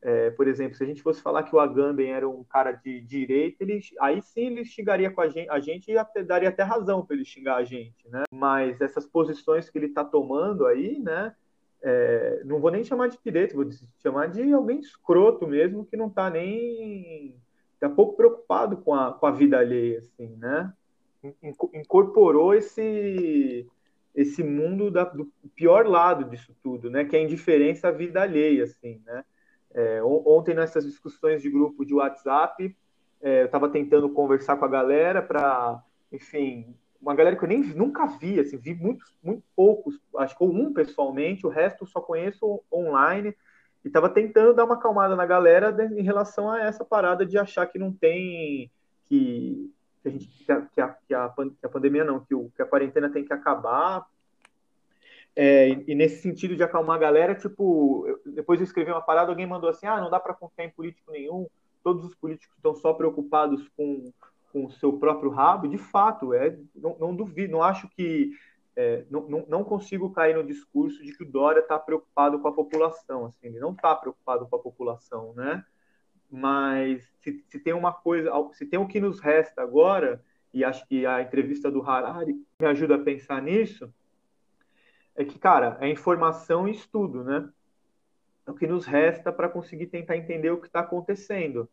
É, 0.07 0.29
por 0.29 0.47
exemplo, 0.47 0.77
se 0.77 0.81
a 0.85 0.87
gente 0.87 1.01
fosse 1.01 1.21
falar 1.21 1.43
que 1.43 1.53
o 1.53 1.59
Agamben 1.59 2.13
era 2.13 2.29
um 2.29 2.41
cara 2.41 2.71
de 2.71 3.01
direita, 3.01 3.61
ele, 3.61 3.81
aí 3.99 4.21
sim 4.21 4.45
ele 4.45 4.63
xingaria 4.63 5.11
com 5.11 5.19
a 5.19 5.27
gente, 5.27 5.49
a 5.49 5.59
gente 5.59 5.91
e 5.91 5.97
até, 5.97 6.23
daria 6.23 6.47
até 6.47 6.63
razão 6.63 7.05
para 7.05 7.13
ele 7.13 7.25
xingar 7.25 7.57
a 7.57 7.65
gente, 7.65 8.07
né? 8.07 8.23
Mas 8.31 8.79
essas 8.79 9.05
posições 9.05 9.69
que 9.69 9.77
ele 9.77 9.87
está 9.87 10.05
tomando 10.05 10.65
aí, 10.65 10.97
né? 10.97 11.35
É, 11.83 12.41
não 12.45 12.61
vou 12.61 12.71
nem 12.71 12.85
chamar 12.85 13.09
de 13.09 13.17
direito, 13.21 13.53
vou 13.53 13.67
chamar 14.01 14.27
de 14.27 14.49
alguém 14.53 14.79
escroto 14.79 15.45
mesmo, 15.45 15.85
que 15.85 15.97
não 15.97 16.07
está 16.07 16.29
nem 16.29 17.35
tá 17.77 17.89
pouco 17.89 18.15
preocupado 18.15 18.77
com 18.77 18.95
a, 18.95 19.11
com 19.11 19.25
a 19.25 19.31
vida 19.31 19.59
alheia, 19.59 19.99
assim, 19.99 20.37
né? 20.37 20.71
Incorporou 21.73 22.53
esse 22.53 23.67
esse 24.15 24.41
mundo 24.41 24.89
da, 24.89 25.03
do 25.03 25.29
pior 25.53 25.85
lado 25.85 26.29
disso 26.29 26.55
tudo, 26.63 26.89
né? 26.89 27.03
Que 27.03 27.17
é 27.17 27.19
a 27.19 27.23
indiferença 27.23 27.89
à 27.89 27.91
vida 27.91 28.21
alheia, 28.21 28.63
assim, 28.63 29.01
né? 29.05 29.25
É, 29.77 30.01
ontem, 30.03 30.55
nessas 30.55 30.83
discussões 30.83 31.39
de 31.39 31.51
grupo 31.51 31.85
de 31.85 31.93
WhatsApp, 31.93 32.75
é, 33.21 33.41
eu 33.41 33.45
estava 33.45 33.69
tentando 33.69 34.09
conversar 34.09 34.57
com 34.57 34.65
a 34.65 34.67
galera 34.67 35.21
para, 35.21 35.83
enfim, 36.11 36.75
uma 36.99 37.13
galera 37.13 37.35
que 37.35 37.43
eu 37.43 37.47
nem 37.47 37.61
nunca 37.61 38.07
vi, 38.07 38.39
assim, 38.39 38.57
vi 38.57 38.73
muitos, 38.73 39.15
muito 39.21 39.43
poucos, 39.55 40.01
acho 40.17 40.35
que 40.35 40.43
um 40.43 40.73
pessoalmente, 40.73 41.45
o 41.45 41.49
resto 41.49 41.83
eu 41.83 41.87
só 41.87 42.01
conheço 42.01 42.59
online, 42.73 43.35
e 43.85 43.87
estava 43.87 44.09
tentando 44.09 44.55
dar 44.55 44.65
uma 44.65 44.73
acalmada 44.73 45.15
na 45.15 45.27
galera 45.27 45.69
em 45.95 46.01
relação 46.01 46.51
a 46.51 46.59
essa 46.59 46.83
parada 46.83 47.23
de 47.23 47.37
achar 47.37 47.67
que 47.67 47.77
não 47.77 47.93
tem, 47.93 48.71
que, 49.05 49.71
que, 50.01 50.07
a, 50.07 50.11
gente, 50.11 50.27
que, 50.27 50.51
a, 50.51 50.61
que, 50.61 50.81
a, 50.81 50.89
que 51.05 51.13
a 51.13 51.69
pandemia 51.69 52.03
não, 52.03 52.19
que, 52.19 52.33
o, 52.33 52.49
que 52.49 52.63
a 52.63 52.65
quarentena 52.65 53.11
tem 53.11 53.23
que 53.23 53.31
acabar, 53.31 54.07
é, 55.39 55.69
e, 55.85 55.93
nesse 55.93 56.23
sentido 56.23 56.55
de 56.55 56.63
acalmar 56.63 56.95
a 56.95 56.99
galera, 56.99 57.35
tipo, 57.35 58.07
depois 58.25 58.59
eu 58.59 58.63
escrevi 58.63 58.89
uma 58.89 59.03
parada, 59.03 59.29
alguém 59.29 59.45
mandou 59.45 59.69
assim: 59.69 59.85
ah, 59.85 60.01
não 60.01 60.09
dá 60.09 60.19
para 60.19 60.33
confiar 60.33 60.65
em 60.65 60.71
político 60.71 61.11
nenhum, 61.11 61.45
todos 61.83 62.03
os 62.03 62.15
políticos 62.15 62.55
estão 62.57 62.73
só 62.73 62.91
preocupados 62.91 63.69
com, 63.77 64.11
com 64.51 64.65
o 64.65 64.71
seu 64.71 64.93
próprio 64.93 65.29
rabo. 65.29 65.67
De 65.67 65.77
fato, 65.77 66.33
é, 66.33 66.57
não, 66.73 66.97
não 66.97 67.15
duvido, 67.15 67.51
não 67.51 67.61
acho 67.61 67.87
que. 67.89 68.31
É, 68.75 69.05
não, 69.11 69.29
não, 69.29 69.45
não, 69.47 69.63
consigo 69.63 70.11
cair 70.11 70.35
no 70.35 70.43
discurso 70.43 71.03
de 71.03 71.15
que 71.15 71.23
o 71.23 71.31
Dória 71.31 71.59
está 71.59 71.77
preocupado 71.77 72.39
com 72.39 72.47
a 72.47 72.53
população. 72.53 73.25
Assim, 73.27 73.45
ele 73.45 73.59
não 73.59 73.73
está 73.73 73.95
preocupado 73.95 74.47
com 74.47 74.55
a 74.55 74.59
população, 74.59 75.33
né? 75.35 75.63
Mas 76.31 77.07
se, 77.19 77.45
se 77.47 77.59
tem 77.59 77.73
uma 77.73 77.93
coisa, 77.93 78.31
se 78.53 78.65
tem 78.65 78.79
o 78.79 78.87
que 78.87 78.99
nos 78.99 79.19
resta 79.19 79.61
agora, 79.61 80.19
e 80.51 80.63
acho 80.63 80.83
que 80.87 81.05
a 81.05 81.21
entrevista 81.21 81.69
do 81.69 81.83
Harari 81.83 82.33
me 82.59 82.65
ajuda 82.65 82.95
a 82.95 83.03
pensar 83.03 83.39
nisso 83.39 83.93
é 85.17 85.25
que, 85.25 85.39
cara, 85.39 85.77
é 85.81 85.89
informação 85.89 86.67
e 86.67 86.71
estudo, 86.71 87.23
né? 87.23 87.49
É 88.45 88.51
o 88.51 88.53
que 88.53 88.67
nos 88.67 88.85
resta 88.85 89.33
para 89.33 89.49
conseguir 89.49 89.87
tentar 89.87 90.15
entender 90.15 90.51
o 90.51 90.61
que 90.61 90.67
está 90.67 90.81
acontecendo. 90.81 91.67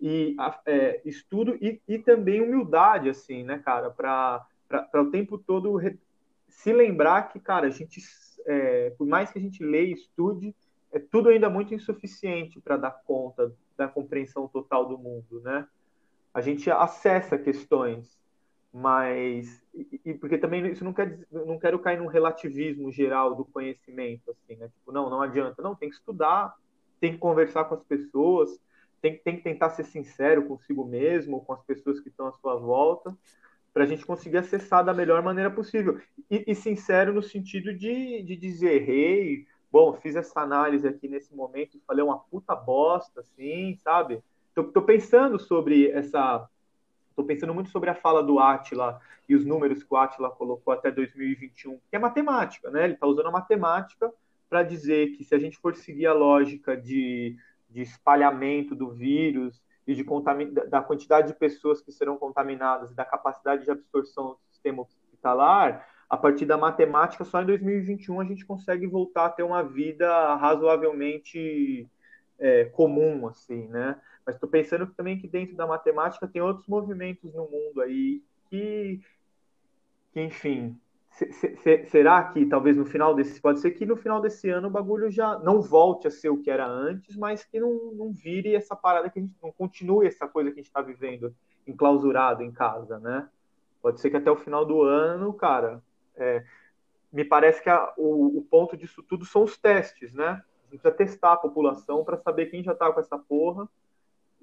E 0.00 0.36
é, 0.66 1.00
estudo 1.04 1.56
e, 1.60 1.80
e, 1.88 1.98
também 1.98 2.42
humildade, 2.42 3.08
assim, 3.08 3.44
né, 3.44 3.58
cara? 3.58 3.88
Para 3.88 4.46
o 4.94 5.10
tempo 5.10 5.38
todo 5.38 5.80
se 6.48 6.72
lembrar 6.72 7.28
que, 7.28 7.38
cara, 7.38 7.68
a 7.68 7.70
gente, 7.70 8.02
é, 8.44 8.90
por 8.90 9.06
mais 9.06 9.30
que 9.30 9.38
a 9.38 9.42
gente 9.42 9.64
leia 9.64 9.90
e 9.90 9.92
estude, 9.92 10.54
é 10.92 10.98
tudo 10.98 11.28
ainda 11.28 11.48
muito 11.48 11.72
insuficiente 11.72 12.60
para 12.60 12.76
dar 12.76 12.90
conta 12.90 13.52
da 13.76 13.86
compreensão 13.86 14.48
total 14.48 14.86
do 14.86 14.98
mundo, 14.98 15.40
né? 15.40 15.66
A 16.34 16.40
gente 16.40 16.70
acessa 16.70 17.38
questões, 17.38 18.18
mas 18.76 19.64
e, 19.74 20.00
e, 20.04 20.14
porque 20.14 20.36
também 20.36 20.70
isso 20.70 20.84
não 20.84 20.92
quer 20.92 21.18
não 21.32 21.58
quero 21.58 21.78
cair 21.78 21.98
num 21.98 22.06
relativismo 22.06 22.92
geral 22.92 23.34
do 23.34 23.42
conhecimento 23.42 24.30
assim 24.30 24.54
né? 24.56 24.68
Tipo 24.68 24.92
não 24.92 25.08
não 25.08 25.22
adianta. 25.22 25.62
Não 25.62 25.74
tem 25.74 25.88
que 25.88 25.94
estudar 25.94 26.54
tem 27.00 27.12
que 27.12 27.18
conversar 27.18 27.64
com 27.64 27.74
as 27.74 27.82
pessoas 27.84 28.60
tem, 29.00 29.16
tem 29.16 29.36
que 29.36 29.42
tentar 29.42 29.70
ser 29.70 29.84
sincero 29.84 30.46
consigo 30.46 30.84
mesmo 30.84 31.42
com 31.42 31.54
as 31.54 31.62
pessoas 31.62 32.00
que 32.00 32.10
estão 32.10 32.26
à 32.26 32.32
sua 32.32 32.56
volta 32.56 33.16
para 33.72 33.84
a 33.84 33.86
gente 33.86 34.04
conseguir 34.04 34.38
acessar 34.38 34.84
da 34.84 34.92
melhor 34.92 35.22
maneira 35.22 35.50
possível. 35.50 36.00
E, 36.30 36.44
e 36.46 36.54
sincero 36.54 37.14
no 37.14 37.22
sentido 37.22 37.74
de, 37.74 38.22
de 38.22 38.36
dizer 38.36 38.82
errei 38.82 39.46
bom 39.72 39.94
fiz 39.94 40.16
essa 40.16 40.40
análise 40.40 40.86
aqui 40.86 41.08
nesse 41.08 41.34
momento 41.34 41.78
e 41.78 41.82
falei 41.86 42.04
uma 42.04 42.18
puta 42.18 42.54
bosta 42.54 43.20
assim 43.20 43.74
sabe? 43.76 44.22
Tô, 44.54 44.64
tô 44.64 44.82
pensando 44.82 45.38
sobre 45.38 45.90
essa 45.90 46.46
Estou 47.16 47.24
pensando 47.24 47.54
muito 47.54 47.70
sobre 47.70 47.88
a 47.88 47.94
fala 47.94 48.22
do 48.22 48.38
Atila 48.38 49.00
e 49.26 49.34
os 49.34 49.42
números 49.42 49.82
que 49.82 49.88
o 49.90 49.96
Atila 49.96 50.28
colocou 50.28 50.74
até 50.74 50.90
2021, 50.90 51.78
que 51.88 51.96
é 51.96 51.98
matemática, 51.98 52.70
né? 52.70 52.84
Ele 52.84 52.92
está 52.92 53.06
usando 53.06 53.28
a 53.28 53.32
matemática 53.32 54.12
para 54.50 54.62
dizer 54.62 55.16
que 55.16 55.24
se 55.24 55.34
a 55.34 55.38
gente 55.38 55.56
for 55.56 55.74
seguir 55.74 56.04
a 56.04 56.12
lógica 56.12 56.76
de, 56.76 57.34
de 57.70 57.80
espalhamento 57.80 58.74
do 58.74 58.90
vírus 58.90 59.62
e 59.86 59.94
de 59.94 60.04
da 60.68 60.82
quantidade 60.82 61.28
de 61.28 61.38
pessoas 61.38 61.80
que 61.80 61.90
serão 61.90 62.18
contaminadas 62.18 62.90
e 62.90 62.94
da 62.94 63.04
capacidade 63.06 63.64
de 63.64 63.70
absorção 63.70 64.32
do 64.32 64.38
sistema 64.50 64.82
hospitalar, 64.82 65.88
a 66.10 66.18
partir 66.18 66.44
da 66.44 66.58
matemática, 66.58 67.24
só 67.24 67.40
em 67.40 67.46
2021 67.46 68.20
a 68.20 68.24
gente 68.24 68.44
consegue 68.44 68.86
voltar 68.86 69.24
a 69.24 69.30
ter 69.30 69.42
uma 69.42 69.62
vida 69.62 70.34
razoavelmente 70.34 71.88
é, 72.38 72.66
comum, 72.66 73.26
assim, 73.26 73.68
né? 73.68 73.98
Mas 74.26 74.34
estou 74.34 74.48
pensando 74.48 74.86
também 74.88 75.18
que 75.18 75.28
dentro 75.28 75.56
da 75.56 75.66
matemática 75.66 76.26
tem 76.26 76.42
outros 76.42 76.66
movimentos 76.66 77.32
no 77.32 77.48
mundo 77.48 77.80
aí 77.80 78.22
que, 78.50 79.00
que 80.12 80.20
enfim, 80.20 80.76
se, 81.10 81.32
se, 81.32 81.86
será 81.86 82.24
que 82.24 82.44
talvez 82.44 82.76
no 82.76 82.84
final 82.84 83.14
desse, 83.14 83.40
pode 83.40 83.60
ser 83.60 83.70
que 83.70 83.86
no 83.86 83.96
final 83.96 84.20
desse 84.20 84.50
ano 84.50 84.68
o 84.68 84.70
bagulho 84.70 85.10
já 85.10 85.38
não 85.38 85.62
volte 85.62 86.06
a 86.06 86.10
ser 86.10 86.28
o 86.28 86.42
que 86.42 86.50
era 86.50 86.66
antes, 86.66 87.16
mas 87.16 87.44
que 87.44 87.58
não, 87.58 87.92
não 87.92 88.12
vire 88.12 88.54
essa 88.54 88.76
parada 88.76 89.08
que 89.08 89.18
a 89.18 89.22
gente 89.22 89.34
não 89.42 89.50
continue 89.52 90.06
essa 90.06 90.28
coisa 90.28 90.50
que 90.50 90.60
a 90.60 90.62
gente 90.62 90.66
está 90.66 90.82
vivendo 90.82 91.34
enclausurado 91.66 92.42
em 92.42 92.52
casa, 92.52 92.98
né? 92.98 93.28
Pode 93.80 94.00
ser 94.00 94.10
que 94.10 94.16
até 94.16 94.30
o 94.30 94.36
final 94.36 94.64
do 94.64 94.82
ano, 94.82 95.32
cara, 95.32 95.82
é, 96.16 96.44
me 97.12 97.24
parece 97.24 97.62
que 97.62 97.70
a, 97.70 97.92
o, 97.96 98.38
o 98.38 98.42
ponto 98.42 98.76
disso 98.76 99.02
tudo 99.02 99.24
são 99.24 99.44
os 99.44 99.56
testes, 99.56 100.12
né? 100.12 100.42
A 100.68 100.70
gente 100.70 100.82
precisa 100.82 100.90
testar 100.90 101.32
a 101.32 101.36
população 101.38 102.04
para 102.04 102.18
saber 102.18 102.46
quem 102.46 102.62
já 102.62 102.72
está 102.72 102.92
com 102.92 103.00
essa 103.00 103.18
porra. 103.18 103.68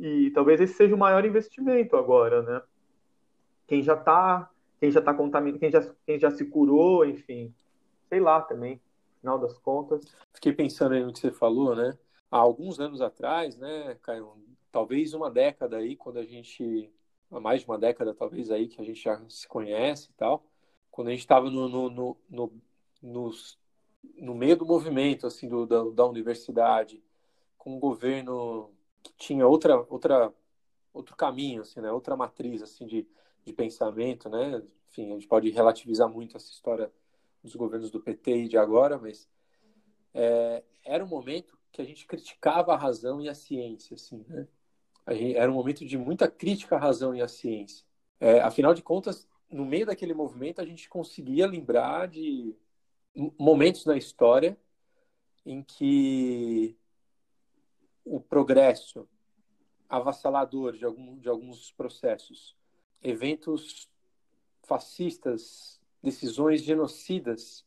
E 0.05 0.31
talvez 0.31 0.59
esse 0.59 0.73
seja 0.73 0.93
o 0.93 0.97
maior 0.97 1.23
investimento 1.23 1.95
agora, 1.95 2.41
né? 2.41 2.61
Quem 3.65 3.81
já 3.81 3.93
está, 3.93 4.51
quem 4.77 4.91
já 4.91 5.01
tá 5.01 5.13
contaminado, 5.13 5.59
quem 5.59 5.71
já, 5.71 5.79
quem 6.05 6.19
já 6.19 6.29
se 6.29 6.43
curou, 6.43 7.05
enfim. 7.05 7.55
Sei 8.09 8.19
lá 8.19 8.41
também, 8.41 8.81
final 9.21 9.39
das 9.39 9.57
contas. 9.57 10.03
Fiquei 10.33 10.51
pensando 10.51 10.93
aí 10.93 11.05
no 11.05 11.13
que 11.13 11.19
você 11.19 11.31
falou, 11.31 11.73
né? 11.73 11.97
Há 12.29 12.37
alguns 12.37 12.81
anos 12.81 12.99
atrás, 12.99 13.55
né, 13.55 13.97
Caio, 14.01 14.33
talvez 14.73 15.13
uma 15.13 15.31
década 15.31 15.77
aí, 15.77 15.95
quando 15.95 16.19
a 16.19 16.25
gente, 16.25 16.91
há 17.31 17.39
mais 17.39 17.61
de 17.61 17.67
uma 17.67 17.79
década 17.79 18.13
talvez 18.13 18.51
aí, 18.51 18.67
que 18.67 18.81
a 18.81 18.83
gente 18.83 19.01
já 19.01 19.21
se 19.29 19.47
conhece 19.47 20.09
e 20.09 20.13
tal, 20.15 20.43
quando 20.91 21.07
a 21.07 21.11
gente 21.11 21.21
estava 21.21 21.49
no, 21.49 21.69
no, 21.69 22.17
no, 22.29 22.51
no, 23.01 23.31
no 24.17 24.35
meio 24.35 24.57
do 24.57 24.65
movimento 24.65 25.25
assim 25.25 25.47
do, 25.47 25.65
da, 25.65 25.81
da 25.81 26.05
universidade, 26.05 27.01
com 27.57 27.77
um 27.77 27.79
governo 27.79 28.72
que 29.03 29.13
tinha 29.17 29.47
outra 29.47 29.85
outra 29.89 30.33
outro 30.93 31.15
caminho 31.15 31.61
assim, 31.61 31.81
né? 31.81 31.91
Outra 31.91 32.15
matriz 32.15 32.61
assim 32.61 32.85
de, 32.85 33.07
de 33.43 33.53
pensamento, 33.53 34.29
né? 34.29 34.63
Enfim, 34.89 35.11
a 35.11 35.13
gente 35.15 35.27
pode 35.27 35.49
relativizar 35.49 36.09
muito 36.09 36.37
essa 36.37 36.49
história 36.49 36.91
dos 37.43 37.55
governos 37.55 37.91
do 37.91 37.99
PT 37.99 38.45
e 38.45 38.47
de 38.47 38.57
agora, 38.57 38.97
mas 38.97 39.27
é, 40.13 40.63
era 40.85 41.03
um 41.03 41.07
momento 41.07 41.57
que 41.71 41.81
a 41.81 41.85
gente 41.85 42.05
criticava 42.05 42.73
a 42.73 42.77
razão 42.77 43.19
e 43.19 43.27
a 43.27 43.33
ciência, 43.33 43.95
assim, 43.95 44.23
né? 44.27 44.47
Era 45.35 45.51
um 45.51 45.55
momento 45.55 45.85
de 45.85 45.97
muita 45.97 46.29
crítica 46.29 46.77
à 46.77 46.79
razão 46.79 47.13
e 47.13 47.21
à 47.21 47.27
ciência. 47.27 47.85
É, 48.19 48.39
afinal 48.39 48.73
de 48.73 48.81
contas, 48.81 49.27
no 49.51 49.65
meio 49.65 49.85
daquele 49.85 50.13
movimento, 50.13 50.61
a 50.61 50.65
gente 50.65 50.87
conseguia 50.87 51.45
lembrar 51.45 52.07
de 52.07 52.55
momentos 53.37 53.85
na 53.85 53.97
história 53.97 54.57
em 55.45 55.61
que 55.61 56.77
o 58.05 58.19
progresso 58.19 59.07
avassalador 59.89 60.73
de, 60.73 60.85
algum, 60.85 61.17
de 61.17 61.29
alguns 61.29 61.71
processos, 61.71 62.55
eventos 63.01 63.89
fascistas, 64.63 65.79
decisões 66.01 66.61
genocidas 66.61 67.65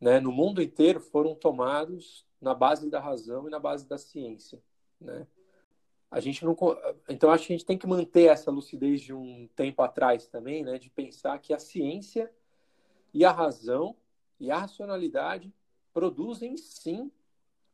né, 0.00 0.20
no 0.20 0.32
mundo 0.32 0.62
inteiro 0.62 1.00
foram 1.00 1.34
tomados 1.34 2.26
na 2.40 2.54
base 2.54 2.88
da 2.88 3.00
razão 3.00 3.46
e 3.46 3.50
na 3.50 3.58
base 3.58 3.86
da 3.86 3.98
ciência. 3.98 4.62
Né? 5.00 5.26
A 6.10 6.20
gente 6.20 6.44
não, 6.44 6.56
então 7.08 7.30
acho 7.30 7.46
que 7.46 7.52
a 7.52 7.56
gente 7.56 7.66
tem 7.66 7.78
que 7.78 7.86
manter 7.86 8.30
essa 8.30 8.50
lucidez 8.50 9.00
de 9.00 9.12
um 9.12 9.48
tempo 9.54 9.82
atrás 9.82 10.26
também, 10.26 10.64
né, 10.64 10.78
de 10.78 10.88
pensar 10.88 11.38
que 11.38 11.52
a 11.52 11.58
ciência 11.58 12.32
e 13.12 13.24
a 13.24 13.32
razão 13.32 13.96
e 14.38 14.50
a 14.50 14.58
racionalidade 14.58 15.52
produzem 15.92 16.56
sim 16.56 17.10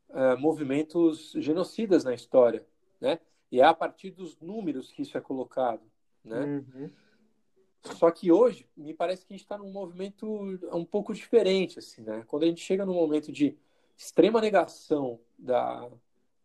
uh, 0.09 0.37
movimentos 0.39 1.33
genocidas 1.37 2.03
na 2.03 2.13
história, 2.13 2.65
né? 2.99 3.19
E 3.51 3.61
é 3.61 3.63
a 3.63 3.73
partir 3.73 4.11
dos 4.11 4.39
números 4.39 4.91
que 4.91 5.01
isso 5.01 5.17
é 5.17 5.21
colocado, 5.21 5.81
né? 6.23 6.43
Uhum. 6.43 6.89
Só 7.81 8.11
que 8.11 8.31
hoje 8.31 8.67
me 8.75 8.93
parece 8.93 9.25
que 9.25 9.33
a 9.33 9.37
gente 9.37 9.45
está 9.45 9.57
num 9.57 9.71
movimento 9.71 10.27
um 10.73 10.83
pouco 10.83 11.13
diferente, 11.13 11.79
assim, 11.79 12.01
né? 12.01 12.23
Quando 12.27 12.43
a 12.43 12.47
gente 12.47 12.61
chega 12.61 12.85
num 12.85 12.93
momento 12.93 13.31
de 13.31 13.57
extrema 13.95 14.41
negação 14.41 15.19
da, 15.37 15.89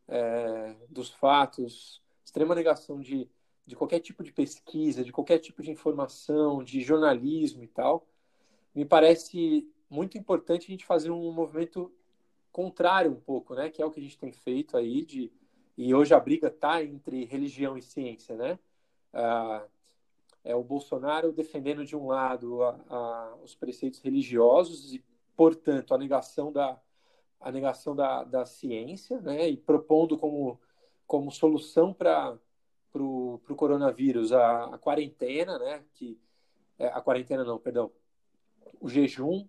é, 0.09 0.77
dos 0.89 1.11
fatos, 1.11 2.01
extrema 2.25 2.55
negação 2.55 3.01
de, 3.01 3.29
de 3.67 3.77
qualquer 3.77 4.01
tipo 4.01 4.23
de 4.23 4.33
pesquisa, 4.33 5.05
de 5.05 5.13
qualquer 5.13 5.39
tipo 5.39 5.63
de 5.63 5.71
informação, 5.71 6.63
de 6.63 6.81
jornalismo 6.81 7.63
e 7.65 7.69
tal, 7.69 8.07
me 8.75 8.85
parece 8.85 9.69
muito 9.91 10.17
importante 10.17 10.67
a 10.67 10.71
gente 10.71 10.87
fazer 10.87 11.11
um 11.11 11.33
movimento 11.33 11.93
contrário 12.53 13.11
um 13.11 13.21
pouco, 13.21 13.55
né? 13.55 13.71
Que 13.71 13.83
é 13.83 13.87
o 13.87 13.91
que 13.91 14.01
a 14.01 14.03
gente 14.03 14.19
tem 14.19 14.33
feito 14.33 14.77
aí 14.77 15.05
de 15.05 15.33
e 15.77 15.95
hoje 15.95 16.13
a 16.15 16.21
briga 16.21 16.51
tá 16.51 16.85
entre 16.85 17.25
religião 17.25 17.79
e 17.79 17.83
ciência, 17.83 18.37
né? 18.37 18.59
Ah, 19.13 19.67
é 20.45 20.55
o 20.55 20.63
Bolsonaro 20.63 21.33
defendendo 21.33 21.85
de 21.85 21.97
um 21.97 22.09
lado 22.09 22.63
a, 22.63 22.79
a, 22.91 23.37
os 23.43 23.55
preceitos 23.55 24.01
religiosos 24.01 24.93
e, 24.93 25.03
portanto, 25.37 25.95
a 25.95 25.99
negação 25.99 26.53
da 26.53 26.79
a 27.41 27.51
negação 27.51 27.97
da, 27.97 28.23
da 28.23 28.45
ciência, 28.47 29.21
né? 29.21 29.49
E 29.49 29.57
propondo 29.57 30.19
como 30.19 30.61
como 31.07 31.31
solução 31.31 31.93
para 31.93 32.39
o 32.95 33.41
coronavírus 33.57 34.33
a, 34.33 34.75
a 34.75 34.79
quarentena, 34.79 35.59
né? 35.59 35.85
Que 35.95 36.21
é, 36.79 36.89
a 36.89 37.01
quarentena 37.01 37.45
não, 37.45 37.59
perdão, 37.59 37.91
o 38.81 38.89
jejum 38.89 39.47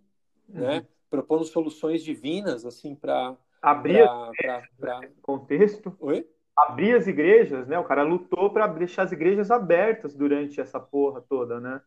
né? 0.47 0.85
Propondo 1.13 1.45
soluções 1.45 2.03
divinas, 2.03 2.65
assim, 2.65 2.95
para 2.95 3.37
abrir 3.61 4.03
pra, 4.03 4.31
pra, 4.35 4.67
pra... 4.79 5.09
contexto. 5.21 5.95
Oi? 5.99 6.27
Abrir 6.57 6.95
as 6.95 7.05
igrejas, 7.05 7.67
né? 7.67 7.77
O 7.77 7.83
cara 7.83 8.01
lutou 8.01 8.49
para 8.49 8.65
deixar 8.65 9.03
as 9.03 9.11
igrejas 9.11 9.51
abertas 9.51 10.15
durante 10.15 10.59
essa 10.59 10.79
porra 10.79 11.21
toda, 11.21 11.59
né? 11.59 11.79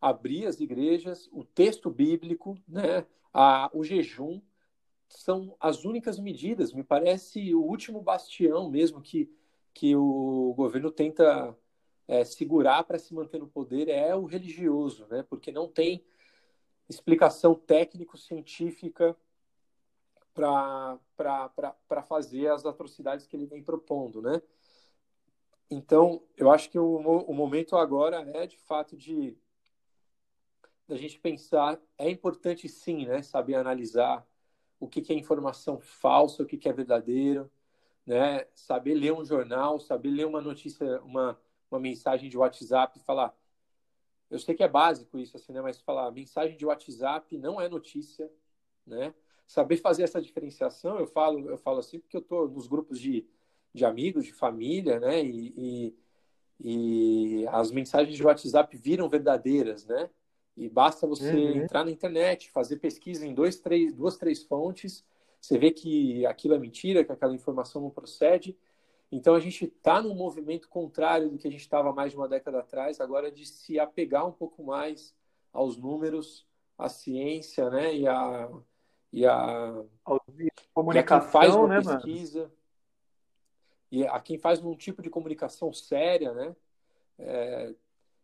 Abrir 0.00 0.46
as 0.46 0.60
igrejas, 0.60 1.28
o 1.30 1.44
texto 1.44 1.90
bíblico, 1.90 2.56
né? 2.66 3.04
A, 3.34 3.68
o 3.74 3.84
jejum 3.84 4.40
são 5.10 5.54
as 5.60 5.84
únicas 5.84 6.18
medidas. 6.18 6.72
Me 6.72 6.82
parece 6.82 7.54
o 7.54 7.60
último 7.60 8.00
bastião 8.00 8.70
mesmo 8.70 9.02
que, 9.02 9.30
que 9.74 9.94
o 9.94 10.54
governo 10.56 10.90
tenta 10.90 11.54
é, 12.08 12.24
segurar 12.24 12.82
para 12.84 12.98
se 12.98 13.12
manter 13.12 13.40
no 13.40 13.46
poder 13.46 13.90
é 13.90 14.16
o 14.16 14.24
religioso, 14.24 15.06
né? 15.10 15.22
Porque 15.28 15.52
não 15.52 15.68
tem 15.68 16.02
explicação 16.88 17.54
técnico-científica 17.54 19.16
para 20.34 20.98
fazer 22.06 22.48
as 22.48 22.66
atrocidades 22.66 23.26
que 23.26 23.36
ele 23.36 23.46
vem 23.46 23.62
propondo, 23.62 24.20
né? 24.20 24.42
Então, 25.70 26.22
eu 26.36 26.50
acho 26.50 26.70
que 26.70 26.78
o, 26.78 26.96
o 26.96 27.34
momento 27.34 27.76
agora 27.76 28.20
é, 28.34 28.46
de 28.46 28.58
fato, 28.58 28.96
de 28.96 29.36
da 30.86 30.96
gente 30.96 31.18
pensar, 31.18 31.80
é 31.96 32.10
importante 32.10 32.68
sim, 32.68 33.06
né, 33.06 33.22
saber 33.22 33.54
analisar 33.54 34.26
o 34.78 34.86
que, 34.86 35.00
que 35.00 35.12
é 35.12 35.16
informação 35.16 35.80
falsa, 35.80 36.42
o 36.42 36.46
que, 36.46 36.58
que 36.58 36.68
é 36.68 36.72
verdadeiro, 36.72 37.50
né, 38.04 38.46
saber 38.54 38.94
ler 38.94 39.12
um 39.12 39.24
jornal, 39.24 39.80
saber 39.80 40.10
ler 40.10 40.26
uma 40.26 40.42
notícia, 40.42 41.00
uma, 41.02 41.40
uma 41.70 41.80
mensagem 41.80 42.28
de 42.28 42.36
WhatsApp 42.36 42.98
e 42.98 43.02
falar, 43.02 43.34
eu 44.34 44.38
sei 44.40 44.54
que 44.54 44.64
é 44.64 44.68
básico 44.68 45.16
isso, 45.16 45.36
assim, 45.36 45.52
né? 45.52 45.62
Mas 45.62 45.80
falar 45.80 46.10
mensagem 46.10 46.56
de 46.56 46.66
WhatsApp 46.66 47.38
não 47.38 47.60
é 47.60 47.68
notícia, 47.68 48.28
né? 48.84 49.14
Saber 49.46 49.76
fazer 49.76 50.02
essa 50.02 50.20
diferenciação, 50.20 50.98
eu 50.98 51.06
falo, 51.06 51.48
eu 51.48 51.56
falo 51.56 51.78
assim 51.78 52.00
porque 52.00 52.16
eu 52.16 52.20
estou 52.20 52.48
nos 52.48 52.66
grupos 52.66 52.98
de, 52.98 53.24
de 53.72 53.84
amigos, 53.84 54.24
de 54.24 54.32
família, 54.32 54.98
né? 54.98 55.22
E, 55.24 55.54
e, 55.56 55.94
e, 56.60 57.46
as 57.46 57.70
mensagens 57.70 58.16
de 58.16 58.24
WhatsApp 58.24 58.76
viram 58.76 59.08
verdadeiras, 59.08 59.86
né? 59.86 60.10
E 60.56 60.68
basta 60.68 61.06
você 61.06 61.32
uhum. 61.32 61.62
entrar 61.62 61.84
na 61.84 61.90
internet, 61.92 62.50
fazer 62.50 62.78
pesquisa 62.78 63.24
em 63.24 63.34
dois, 63.34 63.60
três, 63.60 63.94
duas, 63.94 64.16
três 64.16 64.42
fontes, 64.42 65.04
você 65.40 65.58
vê 65.58 65.70
que 65.70 66.26
aquilo 66.26 66.54
é 66.54 66.58
mentira, 66.58 67.04
que 67.04 67.12
aquela 67.12 67.34
informação 67.34 67.82
não 67.82 67.90
procede, 67.90 68.56
então 69.16 69.34
a 69.34 69.40
gente 69.40 69.66
está 69.66 70.02
num 70.02 70.14
movimento 70.14 70.68
contrário 70.68 71.30
do 71.30 71.38
que 71.38 71.46
a 71.46 71.50
gente 71.50 71.60
estava 71.60 71.92
mais 71.92 72.10
de 72.10 72.18
uma 72.18 72.28
década 72.28 72.58
atrás, 72.58 73.00
agora 73.00 73.30
de 73.30 73.46
se 73.46 73.78
apegar 73.78 74.26
um 74.26 74.32
pouco 74.32 74.64
mais 74.64 75.14
aos 75.52 75.76
números, 75.76 76.44
à 76.76 76.88
ciência, 76.88 77.70
né? 77.70 77.94
E 77.94 78.08
a 78.08 78.50
e 79.12 79.24
a 79.24 79.84
comunicação, 80.72 80.94
e 80.94 80.98
a 80.98 81.20
quem 81.20 81.30
faz 81.30 81.54
uma 81.54 81.68
né, 81.68 81.76
pesquisa 81.76 82.40
mano? 82.40 82.52
e 83.92 84.04
a 84.04 84.18
quem 84.18 84.36
faz 84.36 84.60
um 84.60 84.74
tipo 84.74 85.00
de 85.00 85.08
comunicação 85.08 85.72
séria, 85.72 86.32
né? 86.34 86.56
É, 87.16 87.74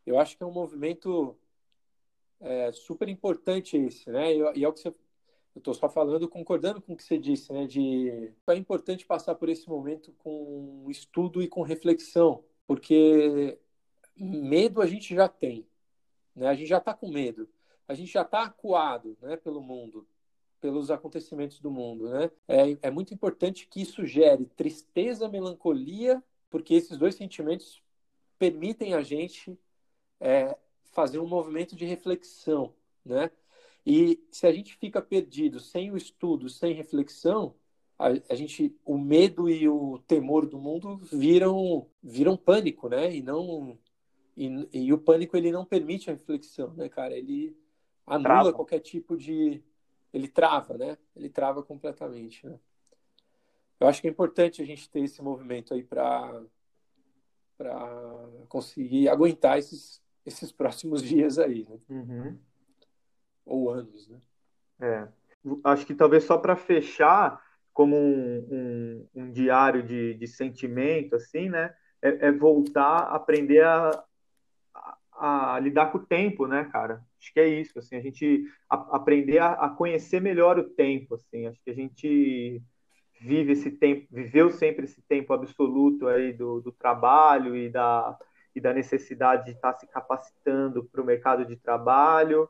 eu 0.05 0.19
acho 0.19 0.37
que 0.37 0.43
é 0.43 0.47
um 0.47 0.53
movimento 0.53 1.39
é, 2.41 2.73
super 2.73 3.09
importante 3.09 3.77
esse, 3.77 4.11
né? 4.11 4.35
E, 4.35 4.59
e 4.59 4.65
é 4.65 4.69
o 4.69 4.73
que 4.73 4.81
você 4.81 4.93
eu 5.55 5.59
estou 5.59 5.75
só 5.75 5.89
falando, 5.89 6.29
concordando 6.29 6.81
com 6.81 6.93
o 6.93 6.97
que 6.97 7.03
você 7.03 7.19
disse, 7.19 7.53
né? 7.53 7.67
De 7.67 8.33
é 8.47 8.55
importante 8.55 9.05
passar 9.05 9.35
por 9.35 9.49
esse 9.49 9.69
momento 9.69 10.13
com 10.19 10.87
estudo 10.89 11.43
e 11.43 11.49
com 11.49 11.63
reflexão, 11.63 12.45
porque 12.67 13.59
medo 14.17 14.81
a 14.81 14.87
gente 14.87 15.15
já 15.15 15.29
tem, 15.29 15.67
né? 16.35 16.49
A 16.49 16.55
gente 16.55 16.69
já 16.69 16.79
está 16.79 16.95
com 16.95 17.11
medo, 17.11 17.49
a 17.89 17.95
gente 17.95 18.13
já 18.13 18.23
está 18.23 18.45
acuado, 18.45 19.17
né? 19.21 19.37
Pelo 19.37 19.61
mundo, 19.61 20.07
pelos 20.61 20.91
acontecimentos 20.91 21.59
do 21.61 21.71
mundo, 21.71 22.09
né? 22.09 22.31
É, 22.47 22.89
é 22.89 22.91
muito 22.91 23.13
importante 23.13 23.67
que 23.67 23.83
isso 23.83 24.07
gere 24.07 24.47
tristeza, 24.47 25.29
melancolia, 25.29 26.23
porque 26.49 26.75
esses 26.75 26.97
dois 26.97 27.17
sentimentos 27.17 27.83
permitem 28.39 28.95
a 28.95 29.03
gente 29.03 29.59
é, 30.21 30.57
fazer 30.93 31.19
um 31.19 31.27
movimento 31.27 31.75
de 31.75 31.85
reflexão, 31.85 32.73
né? 33.05 33.31
E 33.85 34.23
se 34.31 34.47
a 34.47 34.53
gente 34.53 34.77
fica 34.77 35.01
perdido, 35.01 35.59
sem 35.59 35.91
o 35.91 35.97
estudo, 35.97 36.49
sem 36.49 36.75
reflexão, 36.75 37.55
a, 37.99 38.09
a, 38.29 38.35
gente, 38.35 38.75
o 38.85 38.97
medo 38.99 39.49
e 39.49 39.69
o 39.69 39.99
temor 40.07 40.47
do 40.47 40.59
mundo 40.59 40.97
viram, 41.13 41.87
viram 42.03 42.37
pânico, 42.37 42.89
né? 42.89 43.15
E 43.15 43.23
não 43.23 43.79
e, 44.37 44.69
e 44.73 44.93
o 44.93 44.99
pânico 44.99 45.37
ele 45.37 45.53
não 45.53 45.65
permite 45.65 46.09
a 46.09 46.15
reflexão, 46.15 46.73
né, 46.75 46.89
cara? 46.89 47.17
Ele 47.17 47.57
anula 48.07 48.23
trava. 48.25 48.53
qualquer 48.53 48.81
tipo 48.81 49.17
de, 49.17 49.63
ele 50.13 50.29
trava, 50.29 50.79
né? 50.79 50.97
Ele 51.15 51.29
trava 51.29 51.63
completamente, 51.63 52.47
né? 52.47 52.59
eu 53.79 53.89
acho 53.89 54.01
que 54.01 54.07
é 54.07 54.11
importante 54.11 54.61
a 54.61 54.65
gente 54.65 54.89
ter 54.91 55.01
esse 55.01 55.23
movimento 55.23 55.73
aí 55.73 55.83
para 55.83 56.43
para 57.57 58.27
conseguir 58.49 59.11
aguentar 59.11 59.59
esses, 59.59 60.03
esses 60.25 60.51
próximos 60.51 61.03
dias 61.05 61.39
aí, 61.39 61.67
né? 61.69 61.79
Uhum. 61.91 62.39
Ou 63.51 63.69
anos, 63.71 64.09
né? 64.09 64.21
É. 64.81 65.09
Acho 65.65 65.85
que 65.85 65.95
talvez 65.95 66.23
só 66.23 66.39
para 66.39 66.55
fechar, 66.55 67.43
como 67.73 67.97
um, 67.97 68.47
um, 68.51 69.09
um 69.23 69.33
diário 69.33 69.83
de, 69.83 70.15
de, 70.15 70.27
sentimento, 70.29 71.17
assim, 71.17 71.49
né? 71.49 71.75
É, 72.01 72.29
é 72.29 72.33
voltar 72.33 72.83
a 72.83 73.17
aprender 73.17 73.65
a, 73.65 74.05
a, 75.13 75.57
a, 75.57 75.61
lidar 75.61 75.91
com 75.91 75.99
o 75.99 76.07
tempo, 76.07 76.47
né, 76.47 76.65
cara? 76.71 77.05
Acho 77.21 77.33
que 77.33 77.41
é 77.41 77.49
isso, 77.49 77.79
assim, 77.79 77.97
a 77.97 78.01
gente 78.01 78.45
a, 78.69 78.97
aprender 78.97 79.39
a, 79.39 79.69
conhecer 79.71 80.21
melhor 80.21 80.57
o 80.59 80.71
tempo, 80.71 81.17
assim. 81.17 81.47
Acho 81.47 81.61
que 81.65 81.71
a 81.71 81.75
gente 81.75 82.63
vive 83.21 83.53
esse 83.53 83.71
tempo, 83.73 84.07
viveu 84.11 84.51
sempre 84.51 84.85
esse 84.85 85.03
tempo 85.03 85.33
absoluto 85.33 86.07
aí 86.07 86.33
do, 86.33 86.61
do 86.61 86.71
trabalho 86.71 87.57
e 87.57 87.69
da, 87.69 88.17
e 88.55 88.61
da 88.61 88.73
necessidade 88.73 89.47
de 89.47 89.51
estar 89.53 89.75
se 89.75 89.87
capacitando 89.89 90.85
para 90.85 91.03
o 91.03 91.05
mercado 91.05 91.45
de 91.45 91.57
trabalho. 91.57 92.49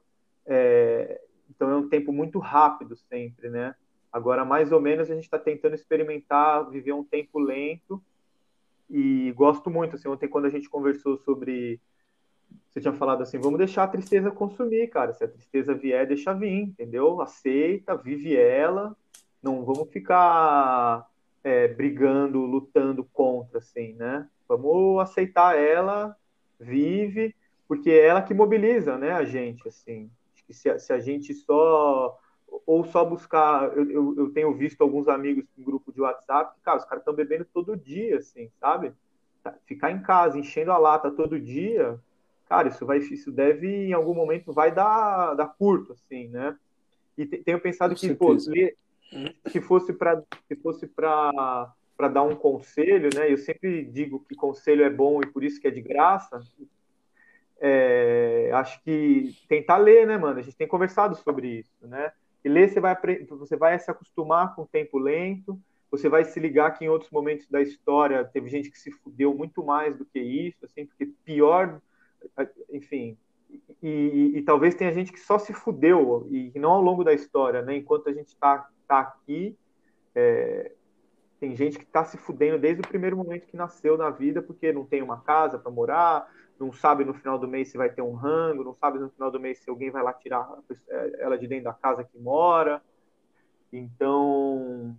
É, 0.52 1.20
então 1.48 1.70
é 1.70 1.76
um 1.76 1.88
tempo 1.88 2.12
muito 2.12 2.40
rápido 2.40 2.96
sempre, 2.96 3.48
né? 3.48 3.74
Agora, 4.12 4.44
mais 4.44 4.72
ou 4.72 4.80
menos, 4.80 5.08
a 5.08 5.14
gente 5.14 5.22
está 5.22 5.38
tentando 5.38 5.76
experimentar, 5.76 6.68
viver 6.68 6.92
um 6.92 7.04
tempo 7.04 7.38
lento. 7.38 8.02
E 8.90 9.30
gosto 9.36 9.70
muito, 9.70 9.94
assim, 9.94 10.08
ontem 10.08 10.28
quando 10.28 10.46
a 10.46 10.50
gente 10.50 10.68
conversou 10.68 11.16
sobre... 11.18 11.80
Você 12.68 12.80
tinha 12.80 12.92
falado 12.92 13.22
assim, 13.22 13.38
vamos 13.38 13.58
deixar 13.58 13.84
a 13.84 13.88
tristeza 13.88 14.32
consumir, 14.32 14.88
cara. 14.88 15.12
Se 15.12 15.22
a 15.22 15.28
tristeza 15.28 15.72
vier, 15.72 16.08
deixa 16.08 16.34
vir, 16.34 16.62
entendeu? 16.62 17.20
Aceita, 17.20 17.96
vive 17.96 18.36
ela, 18.36 18.96
não 19.40 19.64
vamos 19.64 19.88
ficar 19.90 21.08
é, 21.44 21.68
brigando, 21.68 22.40
lutando 22.40 23.04
contra, 23.04 23.58
assim, 23.58 23.94
né? 23.94 24.28
Vamos 24.48 25.00
aceitar 25.00 25.56
ela, 25.56 26.16
vive, 26.58 27.34
porque 27.68 27.90
é 27.90 28.06
ela 28.06 28.22
que 28.22 28.34
mobiliza, 28.34 28.98
né, 28.98 29.12
a 29.12 29.24
gente, 29.24 29.68
assim. 29.68 30.10
Se, 30.52 30.78
se 30.78 30.92
a 30.92 30.98
gente 30.98 31.34
só 31.34 32.18
ou 32.66 32.84
só 32.84 33.04
buscar, 33.04 33.76
eu, 33.76 33.90
eu, 33.90 34.14
eu, 34.16 34.32
tenho 34.32 34.52
visto 34.54 34.80
alguns 34.80 35.08
amigos 35.08 35.44
em 35.56 35.62
grupo 35.62 35.92
de 35.92 36.00
WhatsApp 36.00 36.54
que, 36.54 36.60
cara, 36.62 36.78
os 36.78 36.84
caras 36.84 37.00
estão 37.00 37.14
bebendo 37.14 37.46
todo 37.52 37.76
dia, 37.76 38.18
assim, 38.18 38.50
sabe? 38.58 38.92
Tá, 39.42 39.54
ficar 39.66 39.90
em 39.90 40.02
casa, 40.02 40.38
enchendo 40.38 40.72
a 40.72 40.78
lata 40.78 41.10
todo 41.10 41.40
dia, 41.40 41.98
cara, 42.48 42.68
isso 42.68 42.84
vai, 42.84 42.98
isso 42.98 43.30
deve, 43.30 43.68
em 43.68 43.92
algum 43.92 44.14
momento, 44.14 44.52
vai 44.52 44.72
dar, 44.72 45.34
dar 45.34 45.46
curto, 45.46 45.92
assim, 45.92 46.28
né? 46.28 46.56
E 47.16 47.26
tenho 47.26 47.60
pensado 47.60 47.94
Com 47.94 48.00
que, 48.00 48.14
pô, 48.14 48.32
ler, 48.46 48.76
se 49.46 49.60
fosse 49.60 49.92
para 49.92 50.22
se 50.48 50.56
fosse 50.56 50.86
para 50.86 51.72
para 51.96 52.08
dar 52.08 52.22
um 52.22 52.34
conselho, 52.34 53.10
né? 53.14 53.30
Eu 53.30 53.36
sempre 53.36 53.84
digo 53.84 54.24
que 54.26 54.34
conselho 54.34 54.82
é 54.82 54.88
bom 54.88 55.20
e 55.20 55.26
por 55.26 55.44
isso 55.44 55.60
que 55.60 55.68
é 55.68 55.70
de 55.70 55.82
graça. 55.82 56.40
É, 57.60 58.50
acho 58.54 58.82
que 58.82 59.34
tentar 59.46 59.76
ler, 59.76 60.06
né, 60.06 60.16
mano? 60.16 60.38
A 60.38 60.42
gente 60.42 60.56
tem 60.56 60.66
conversado 60.66 61.14
sobre 61.16 61.58
isso, 61.58 61.86
né? 61.86 62.10
E 62.42 62.48
ler 62.48 62.70
você 62.70 62.80
vai 62.80 62.96
você 63.28 63.56
vai 63.56 63.78
se 63.78 63.90
acostumar 63.90 64.54
com 64.54 64.62
o 64.62 64.66
tempo 64.66 64.98
lento. 64.98 65.60
Você 65.90 66.08
vai 66.08 66.24
se 66.24 66.38
ligar 66.38 66.78
que 66.78 66.84
em 66.84 66.88
outros 66.88 67.10
momentos 67.10 67.48
da 67.48 67.60
história 67.60 68.24
teve 68.24 68.48
gente 68.48 68.70
que 68.70 68.78
se 68.78 68.90
fudeu 68.90 69.34
muito 69.34 69.62
mais 69.64 69.96
do 69.96 70.04
que 70.04 70.20
isso, 70.20 70.64
assim, 70.64 70.86
porque 70.86 71.06
pior, 71.24 71.80
enfim, 72.70 73.18
e, 73.82 73.88
e, 73.88 74.38
e, 74.38 74.42
talvez 74.42 74.74
tenha 74.74 74.92
gente 74.92 75.12
que 75.12 75.18
só 75.18 75.38
se 75.38 75.52
fudeu 75.52 76.28
e 76.30 76.52
não 76.56 76.72
ao 76.72 76.80
longo 76.80 77.02
da 77.02 77.12
história, 77.12 77.62
né? 77.62 77.76
Enquanto 77.76 78.08
a 78.08 78.12
gente 78.12 78.28
está 78.28 78.68
tá 78.86 79.00
aqui, 79.00 79.56
é, 80.14 80.72
tem 81.40 81.56
gente 81.56 81.78
que 81.78 81.84
está 81.84 82.04
se 82.04 82.18
fudendo 82.18 82.58
desde 82.58 82.82
o 82.82 82.86
primeiro 82.86 83.16
momento 83.16 83.46
que 83.46 83.56
nasceu 83.56 83.96
na 83.96 84.10
vida, 84.10 84.42
porque 84.42 84.72
não 84.72 84.84
tem 84.84 85.02
uma 85.02 85.22
casa 85.22 85.58
para 85.58 85.70
morar, 85.70 86.30
não 86.58 86.70
sabe 86.70 87.02
no 87.02 87.14
final 87.14 87.38
do 87.38 87.48
mês 87.48 87.68
se 87.68 87.78
vai 87.78 87.88
ter 87.88 88.02
um 88.02 88.12
rango, 88.12 88.62
não 88.62 88.74
sabe 88.74 88.98
no 88.98 89.08
final 89.08 89.30
do 89.30 89.40
mês 89.40 89.58
se 89.58 89.70
alguém 89.70 89.90
vai 89.90 90.02
lá 90.02 90.12
tirar 90.12 90.46
ela 91.18 91.38
de 91.38 91.48
dentro 91.48 91.64
da 91.64 91.72
casa 91.72 92.04
que 92.04 92.18
mora. 92.18 92.82
Então, 93.72 94.94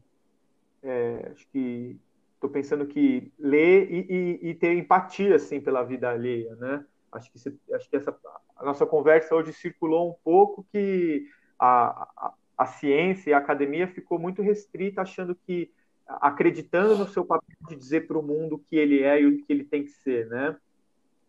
é, 0.81 1.29
acho 1.31 1.47
que 1.49 1.99
estou 2.33 2.49
pensando 2.49 2.87
que 2.87 3.31
ler 3.37 3.91
e, 3.91 4.07
e, 4.09 4.49
e, 4.49 4.55
ter 4.55 4.73
empatia 4.75 5.35
assim 5.35 5.61
pela 5.61 5.83
vida 5.83 6.09
alheia, 6.09 6.55
né? 6.55 6.83
Acho 7.11 7.31
que, 7.31 7.37
acho 7.75 7.87
que 7.87 7.95
essa, 7.95 8.17
a 8.55 8.65
nossa 8.65 8.85
conversa 8.85 9.35
hoje 9.35 9.53
circulou 9.53 10.09
um 10.09 10.15
pouco 10.23 10.65
que 10.71 11.27
a, 11.59 12.07
a, 12.17 12.33
a 12.57 12.65
ciência 12.65 13.29
e 13.29 13.33
a 13.33 13.37
academia 13.37 13.87
ficou 13.87 14.17
muito 14.17 14.41
restrita, 14.41 15.01
achando 15.03 15.35
que, 15.35 15.71
acreditando 16.19 16.97
no 16.97 17.07
seu 17.07 17.23
papel 17.23 17.55
de 17.67 17.75
dizer 17.75 18.07
para 18.07 18.17
o 18.17 18.23
mundo 18.23 18.63
que 18.69 18.75
ele 18.75 19.01
é 19.03 19.21
e 19.21 19.25
o 19.25 19.37
que 19.37 19.51
ele 19.51 19.63
tem 19.63 19.83
que 19.83 19.91
ser, 19.91 20.27
né? 20.27 20.55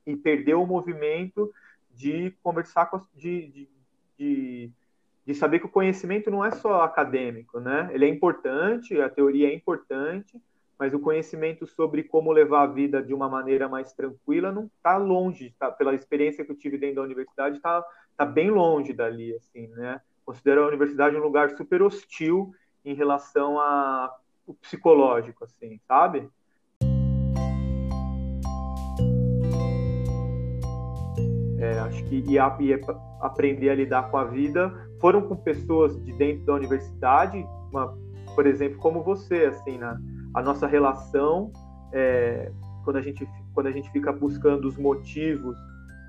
E 0.07 0.17
perdeu 0.17 0.63
o 0.63 0.67
movimento 0.67 1.53
de 1.95 2.33
conversar 2.43 2.87
com, 2.87 3.01
de, 3.15 3.49
de, 3.49 3.69
de, 4.19 4.71
de 5.27 5.35
saber 5.35 5.61
que 5.61 5.67
o 5.67 5.71
conhecimento 5.71 6.31
não 6.31 6.45
é 6.45 6.51
só 6.51 6.83
acadêmico, 6.83 7.61
né? 7.61 7.91
Ele 7.93 8.05
é 8.05 8.09
importante, 8.09 9.01
a 9.01 9.09
teoria 9.09 9.49
é 9.49 9.55
importante, 9.55 10.41
mas 10.79 10.93
o 10.93 10.99
conhecimento 10.99 11.67
sobre 11.67 12.03
como 12.03 12.33
levar 12.33 12.63
a 12.63 12.67
vida 12.67 13.03
de 13.03 13.15
uma 13.15 13.29
maneira 13.29 13.69
mais 13.69 13.93
tranquila 13.93 14.51
não 14.51 14.65
está 14.65 14.97
longe, 14.97 15.55
tá, 15.59 15.71
pela 15.71 15.95
experiência 15.95 16.45
que 16.45 16.51
eu 16.51 16.57
tive 16.57 16.77
dentro 16.77 16.97
da 16.97 17.03
universidade, 17.03 17.57
está 17.57 17.85
tá 18.17 18.27
bem 18.27 18.51
longe 18.51 18.93
dali, 18.93 19.35
assim, 19.35 19.69
né? 19.69 20.01
Considero 20.25 20.65
a 20.65 20.69
universidade 20.69 21.17
um 21.17 21.23
lugar 21.23 21.51
super 21.57 21.83
hostil 21.83 22.55
em 22.85 22.95
relação 22.95 23.61
ao 24.47 24.55
psicológico, 24.55 25.45
assim, 25.45 25.79
sabe? 25.87 26.29
É, 31.59 31.79
acho 31.79 32.05
que 32.05 32.17
e, 32.17 32.35
e 32.35 32.81
aprender 33.21 33.71
a 33.71 33.75
lidar 33.75 34.11
com 34.11 34.17
a 34.17 34.25
vida 34.25 34.73
foram 35.01 35.23
com 35.23 35.37
pessoas 35.37 35.97
de 36.05 36.13
dentro 36.15 36.45
da 36.45 36.55
universidade, 36.55 37.47
uma, 37.71 37.97
por 38.35 38.47
exemplo, 38.47 38.79
como 38.79 39.03
você, 39.03 39.45
assim, 39.45 39.79
né? 39.79 39.97
a 40.35 40.43
nossa 40.43 40.67
relação, 40.67 41.53
é, 41.93 42.51
quando, 42.85 42.97
a 42.97 43.03
gente, 43.03 43.29
quando 43.55 43.67
a 43.67 43.71
gente 43.71 43.91
fica 43.91 44.13
buscando 44.13 44.67
os 44.67 44.77
motivos 44.77 45.57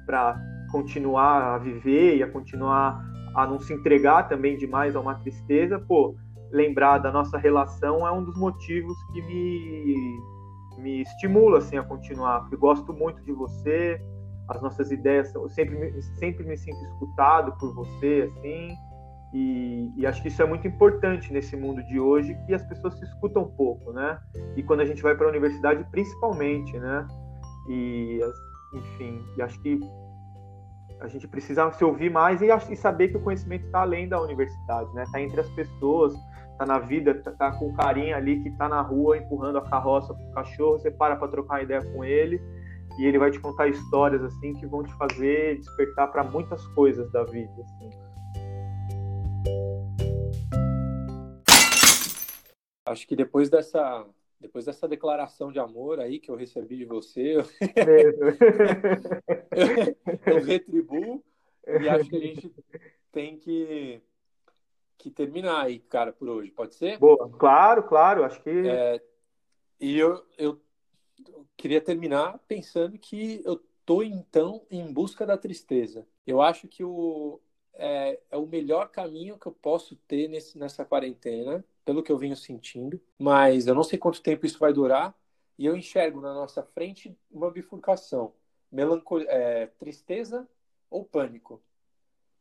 para 0.06 0.40
continuar 0.72 1.56
a 1.56 1.58
viver 1.58 2.18
e 2.18 2.24
a 2.24 2.32
continuar 2.32 3.04
a 3.36 3.48
não 3.48 3.60
se 3.60 3.74
entregar 3.74 4.28
também 4.28 4.58
demais 4.58 4.96
a 4.96 5.00
uma 5.00 5.16
tristeza, 5.16 5.80
pô, 5.80 6.16
lembrar 6.54 7.00
da 7.00 7.12
nossa 7.12 7.38
relação 7.38 8.08
é 8.08 8.12
um 8.12 8.24
dos 8.24 8.38
motivos 8.38 8.96
que 9.12 9.22
me, 9.24 10.22
me 10.78 11.02
estimula 11.02 11.58
assim, 11.58 11.78
a 11.78 11.84
continuar, 11.84 12.42
porque 12.42 12.56
gosto 12.56 12.94
muito 12.94 13.22
de 13.24 13.34
você, 13.34 14.00
as 14.48 14.62
nossas 14.62 14.92
ideias, 14.92 15.34
eu 15.34 15.50
sempre, 15.50 16.02
sempre 16.20 16.46
me 16.46 16.56
sinto 16.56 16.78
escutado 16.86 17.58
por 17.58 17.74
você, 17.74 18.30
assim, 18.32 18.76
e, 19.34 19.92
e, 19.98 20.06
acho 20.06 20.22
que 20.22 20.28
isso 20.28 20.44
é 20.44 20.46
muito 20.46 20.68
importante 20.68 21.34
nesse 21.34 21.56
mundo 21.58 21.84
de 21.86 22.00
hoje, 22.00 22.38
que 22.46 22.54
as 22.54 22.64
pessoas 22.64 22.94
se 23.00 23.04
escutam 23.04 23.44
um 23.44 23.52
pouco, 23.56 23.92
né? 23.92 24.20
E 24.56 24.62
quando 24.62 24.82
a 24.82 24.86
gente 24.86 25.02
vai 25.02 25.16
para 25.16 25.26
a 25.26 25.30
universidade, 25.30 25.84
principalmente, 25.90 26.78
né? 26.78 27.08
E, 27.68 28.20
enfim, 28.76 29.26
e 29.36 29.42
acho 29.42 29.60
que 29.64 29.80
a 31.00 31.08
gente 31.08 31.28
precisa 31.28 31.72
se 31.72 31.84
ouvir 31.84 32.12
mais 32.12 32.44
e, 32.44 32.48
e 32.48 32.76
saber 32.76 33.08
que 33.08 33.18
o 33.18 33.22
conhecimento 33.22 33.66
está 33.66 33.82
além 33.82 34.08
da 34.08 34.22
universidade, 34.22 34.94
né? 34.94 35.02
Está 35.02 35.20
entre 35.20 35.42
as 35.42 35.50
pessoas, 35.50 36.14
está 36.54 36.66
na 36.66 36.80
vida, 36.80 37.12
está 37.12 37.32
tá 37.32 37.52
com 37.52 37.68
o 37.68 37.74
carinha 37.74 38.16
ali 38.16 38.42
que 38.42 38.50
está 38.50 38.70
na 38.70 38.82
rua 38.82 39.18
empurrando 39.18 39.58
a 39.58 39.62
carroça 39.62 40.14
para 40.14 40.26
o 40.26 40.32
cachorro, 40.32 40.80
você 40.80 40.90
para 40.90 41.16
para 41.16 41.28
trocar 41.28 41.64
ideia 41.64 41.82
com 41.94 42.06
ele 42.06 42.42
e 42.98 43.06
ele 43.06 43.18
vai 43.18 43.32
te 43.32 43.40
contar 43.40 43.68
histórias 43.68 44.24
assim 44.24 44.54
que 44.54 44.66
vão 44.66 44.84
te 44.84 44.94
fazer 44.94 45.58
despertar 45.58 46.12
para 46.12 46.24
muitas 46.24 46.66
coisas 46.68 47.12
da 47.12 47.24
vida, 47.24 47.52
assim. 47.62 47.90
Acho 52.86 53.08
que 53.08 53.16
depois 53.16 53.50
dessa 53.50 54.06
depois 54.40 54.66
dessa 54.66 54.88
declaração 54.90 55.54
de 55.54 55.60
amor 55.60 56.02
aí 56.02 56.20
que 56.20 56.30
eu 56.30 56.36
recebi 56.36 56.76
de 56.76 56.84
você, 56.84 57.38
eu, 57.38 57.46
eu 60.28 60.44
retribuo 60.44 61.24
e 61.66 61.88
acho 61.88 62.10
que 62.10 62.18
a 62.18 62.20
gente 62.20 62.54
tem 63.10 63.38
que, 63.38 64.02
que 64.98 65.10
terminar 65.12 65.66
aí, 65.66 65.80
cara, 65.80 66.12
por 66.14 66.30
hoje. 66.30 66.52
Pode 66.52 66.76
ser? 66.76 66.98
Boa, 66.98 67.30
claro, 67.38 67.84
claro, 67.84 68.24
acho 68.24 68.42
que. 68.42 68.50
É, 68.50 69.02
e 69.80 69.98
eu, 69.98 70.26
eu 70.38 70.62
queria 71.58 71.82
terminar 71.82 72.40
pensando 72.48 72.98
que 72.98 73.42
eu 73.46 73.62
tô 73.86 74.02
então 74.02 74.66
em 74.72 74.92
busca 74.92 75.26
da 75.26 75.38
tristeza. 75.38 76.08
Eu 76.26 76.42
acho 76.42 76.68
que 76.68 76.84
o, 76.84 77.40
é, 77.74 78.20
é 78.32 78.38
o 78.38 78.46
melhor 78.46 78.90
caminho 78.90 79.38
que 79.38 79.48
eu 79.48 79.52
posso 79.52 79.96
ter 80.08 80.28
nesse, 80.28 80.58
nessa 80.58 80.86
quarentena 80.86 81.64
pelo 81.84 82.02
que 82.02 82.12
eu 82.12 82.18
venho 82.18 82.36
sentindo, 82.36 83.00
mas 83.20 83.68
eu 83.68 83.76
não 83.76 83.84
sei 83.84 84.00
quanto 84.00 84.22
tempo 84.22 84.46
isso 84.46 84.58
vai 84.58 84.72
durar, 84.72 85.14
e 85.58 85.66
eu 85.66 85.76
enxergo 85.76 86.22
na 86.22 86.34
nossa 86.34 86.64
frente 86.64 87.16
uma 87.30 87.52
bifurcação, 87.52 88.34
melancolia, 88.72 89.30
é, 89.30 89.68
tristeza 89.68 90.48
ou 90.90 91.04
pânico, 91.04 91.62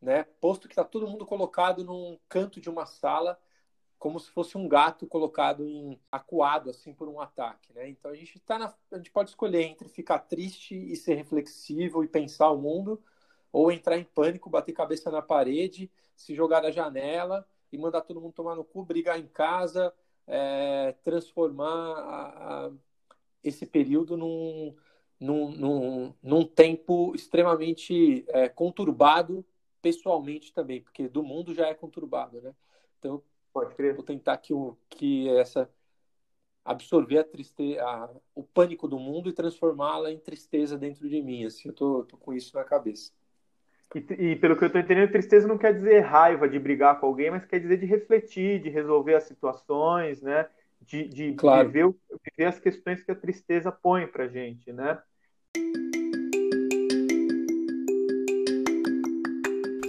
né? 0.02 0.24
Posto 0.40 0.66
que 0.66 0.72
está 0.72 0.84
todo 0.84 1.06
mundo 1.06 1.24
colocado 1.24 1.84
num 1.84 2.18
canto 2.28 2.60
de 2.60 2.68
uma 2.68 2.84
sala 2.84 3.38
como 3.98 4.18
se 4.18 4.28
fosse 4.32 4.58
um 4.58 4.66
gato 4.66 5.06
colocado 5.06 5.64
em 5.64 5.96
acuado 6.10 6.68
assim 6.68 6.92
por 6.92 7.08
um 7.08 7.20
ataque, 7.20 7.72
né? 7.72 7.88
Então 7.88 8.10
a 8.10 8.16
gente 8.16 8.36
tá 8.40 8.58
na, 8.58 8.74
a 8.90 8.96
gente 8.96 9.12
pode 9.12 9.30
escolher 9.30 9.62
entre 9.62 9.88
ficar 9.88 10.18
triste 10.18 10.74
e 10.74 10.96
ser 10.96 11.14
reflexivo 11.14 12.02
e 12.02 12.08
pensar 12.08 12.50
o 12.50 12.58
mundo, 12.58 13.00
ou 13.52 13.70
entrar 13.70 13.96
em 13.96 14.02
pânico, 14.02 14.50
bater 14.50 14.72
cabeça 14.72 15.08
na 15.08 15.22
parede, 15.22 15.88
se 16.16 16.34
jogar 16.34 16.60
da 16.62 16.72
janela 16.72 17.46
e 17.70 17.78
mandar 17.78 18.00
todo 18.00 18.20
mundo 18.20 18.32
tomar 18.32 18.56
no 18.56 18.64
cu, 18.64 18.84
brigar 18.84 19.20
em 19.20 19.26
casa, 19.28 19.94
é, 20.26 20.96
transformar 21.04 21.68
a, 21.68 22.66
a, 22.66 22.70
esse 23.44 23.64
período 23.66 24.16
num, 24.16 24.74
num, 25.20 25.50
num, 25.52 26.14
num 26.20 26.44
tempo 26.44 27.14
extremamente 27.14 28.24
é, 28.28 28.48
conturbado 28.48 29.44
pessoalmente 29.82 30.52
também, 30.52 30.80
porque 30.80 31.08
do 31.08 31.22
mundo 31.22 31.52
já 31.52 31.66
é 31.66 31.74
conturbado, 31.74 32.40
né? 32.40 32.54
Então, 32.98 33.22
Pode 33.52 33.74
crer. 33.74 33.94
vou 33.94 34.04
tentar 34.04 34.38
que, 34.38 34.54
o, 34.54 34.78
que 34.88 35.28
essa 35.36 35.68
absorver 36.64 37.18
a 37.18 37.24
tristeza, 37.24 37.82
a, 37.82 38.10
o 38.34 38.42
pânico 38.42 38.86
do 38.86 38.98
mundo 38.98 39.28
e 39.28 39.32
transformá-la 39.32 40.12
em 40.12 40.18
tristeza 40.18 40.78
dentro 40.78 41.08
de 41.08 41.20
mim. 41.20 41.44
Assim, 41.44 41.68
eu 41.68 41.74
tô, 41.74 42.04
tô 42.04 42.16
com 42.16 42.32
isso 42.32 42.56
na 42.56 42.64
cabeça. 42.64 43.12
E, 43.94 43.98
e, 43.98 44.36
pelo 44.36 44.56
que 44.56 44.64
eu 44.64 44.68
estou 44.68 44.80
entendendo, 44.80 45.10
tristeza 45.12 45.46
não 45.46 45.58
quer 45.58 45.74
dizer 45.74 46.00
raiva 46.00 46.48
de 46.48 46.58
brigar 46.58 46.98
com 46.98 47.06
alguém, 47.06 47.30
mas 47.30 47.44
quer 47.44 47.60
dizer 47.60 47.78
de 47.78 47.84
refletir, 47.84 48.62
de 48.62 48.70
resolver 48.70 49.14
as 49.14 49.24
situações, 49.24 50.22
né? 50.22 50.48
De, 50.80 51.06
de, 51.08 51.32
Claro. 51.36 51.68
de 51.68 51.72
viver, 51.72 51.94
viver 52.24 52.44
as 52.46 52.58
questões 52.58 53.02
que 53.02 53.10
a 53.12 53.16
tristeza 53.16 53.70
põe 53.70 54.06
pra 54.06 54.28
gente, 54.28 54.72
né? 54.72 55.00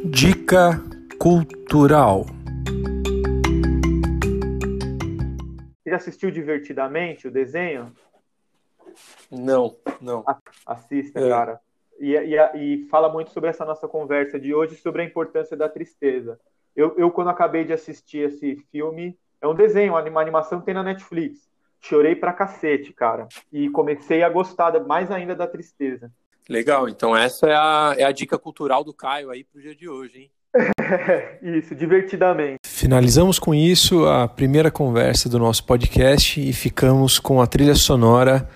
Dica 0.06 0.82
cultural. 1.18 2.26
Você 5.82 5.90
já 5.90 5.96
assistiu 5.96 6.30
Divertidamente 6.30 7.28
o 7.28 7.32
desenho? 7.32 7.92
Não, 9.32 9.76
não. 10.02 10.24
Assista, 10.66 11.20
É. 11.20 11.30
cara. 11.30 11.62
E, 12.00 12.16
e, 12.16 12.36
e 12.56 12.88
fala 12.90 13.08
muito 13.08 13.32
sobre 13.32 13.50
essa 13.50 13.64
nossa 13.64 13.88
conversa 13.88 14.40
de 14.40 14.54
hoje, 14.54 14.76
sobre 14.76 15.02
a 15.02 15.06
importância 15.06 15.56
da 15.56 15.70
tristeza. 15.70 16.40
Eu, 16.76 16.98
eu, 16.98 17.10
quando 17.10 17.30
acabei 17.30 17.64
de 17.64 17.72
assistir 17.72 18.30
esse 18.30 18.58
filme, 18.72 19.18
é 19.42 19.48
um 19.48 19.56
desenho, 19.56 19.94
uma 19.94 20.22
animação 20.22 20.60
que 20.60 20.66
tem 20.66 20.74
na 20.74 20.84
Netflix. 20.84 21.50
Chorei 21.80 22.16
pra 22.16 22.34
cacete, 22.34 22.92
cara. 22.94 23.28
E 23.52 23.70
comecei 23.70 24.22
a 24.24 24.30
gostar 24.30 24.78
mais 24.86 25.12
ainda 25.12 25.36
da 25.36 25.48
tristeza. 25.48 26.12
Legal, 26.50 26.90
então 26.90 27.16
essa 27.16 27.48
é 27.48 27.56
a, 27.56 27.96
é 27.98 28.04
a 28.04 28.12
dica 28.12 28.38
cultural 28.38 28.84
do 28.84 28.94
Caio 28.94 29.30
aí 29.30 29.44
pro 29.44 29.62
dia 29.62 29.76
de 29.76 29.88
hoje, 29.88 30.20
hein? 30.20 30.32
Isso, 31.42 31.74
divertidamente. 31.74 32.60
Finalizamos 32.66 33.40
com 33.40 33.56
isso 33.56 34.06
a 34.06 34.28
primeira 34.28 34.70
conversa 34.70 35.28
do 35.28 35.40
nosso 35.40 35.64
podcast 35.64 36.40
e 36.40 36.54
ficamos 36.54 37.18
com 37.18 37.42
a 37.42 37.48
trilha 37.48 37.74
sonora 37.74 38.48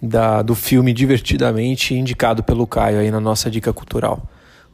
da, 0.00 0.40
do 0.40 0.54
filme 0.54 0.92
Divertidamente, 0.92 1.94
indicado 1.94 2.42
pelo 2.42 2.66
Caio 2.66 3.00
aí 3.00 3.10
na 3.10 3.20
nossa 3.20 3.50
dica 3.50 3.72
cultural. 3.72 4.22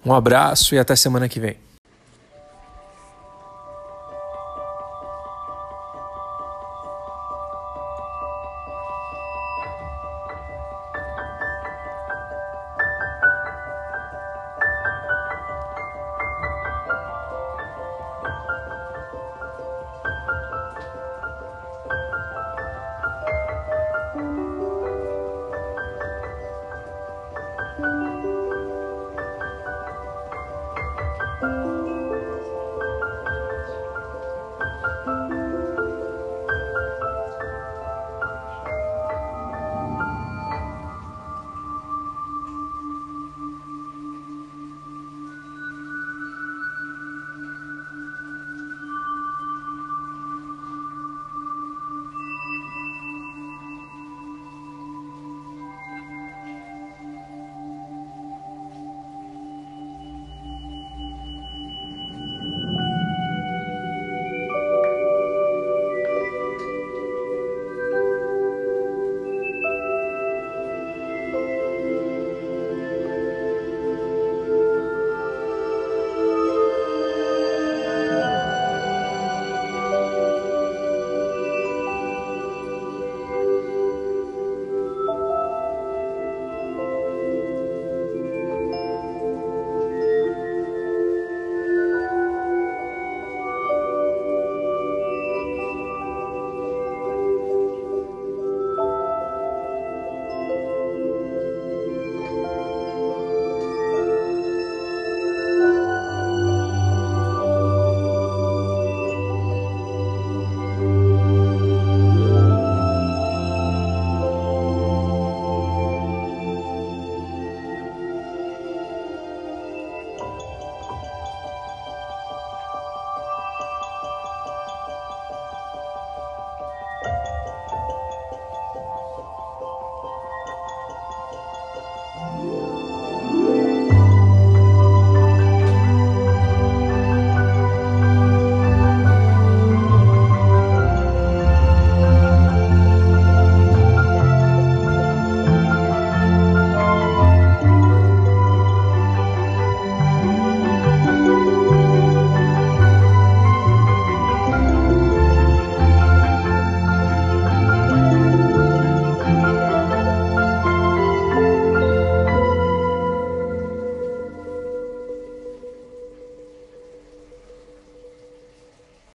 Um 0.04 0.12
abraço 0.12 0.74
e 0.74 0.78
até 0.78 0.94
semana 0.94 1.28
que 1.28 1.40
vem. 1.40 1.56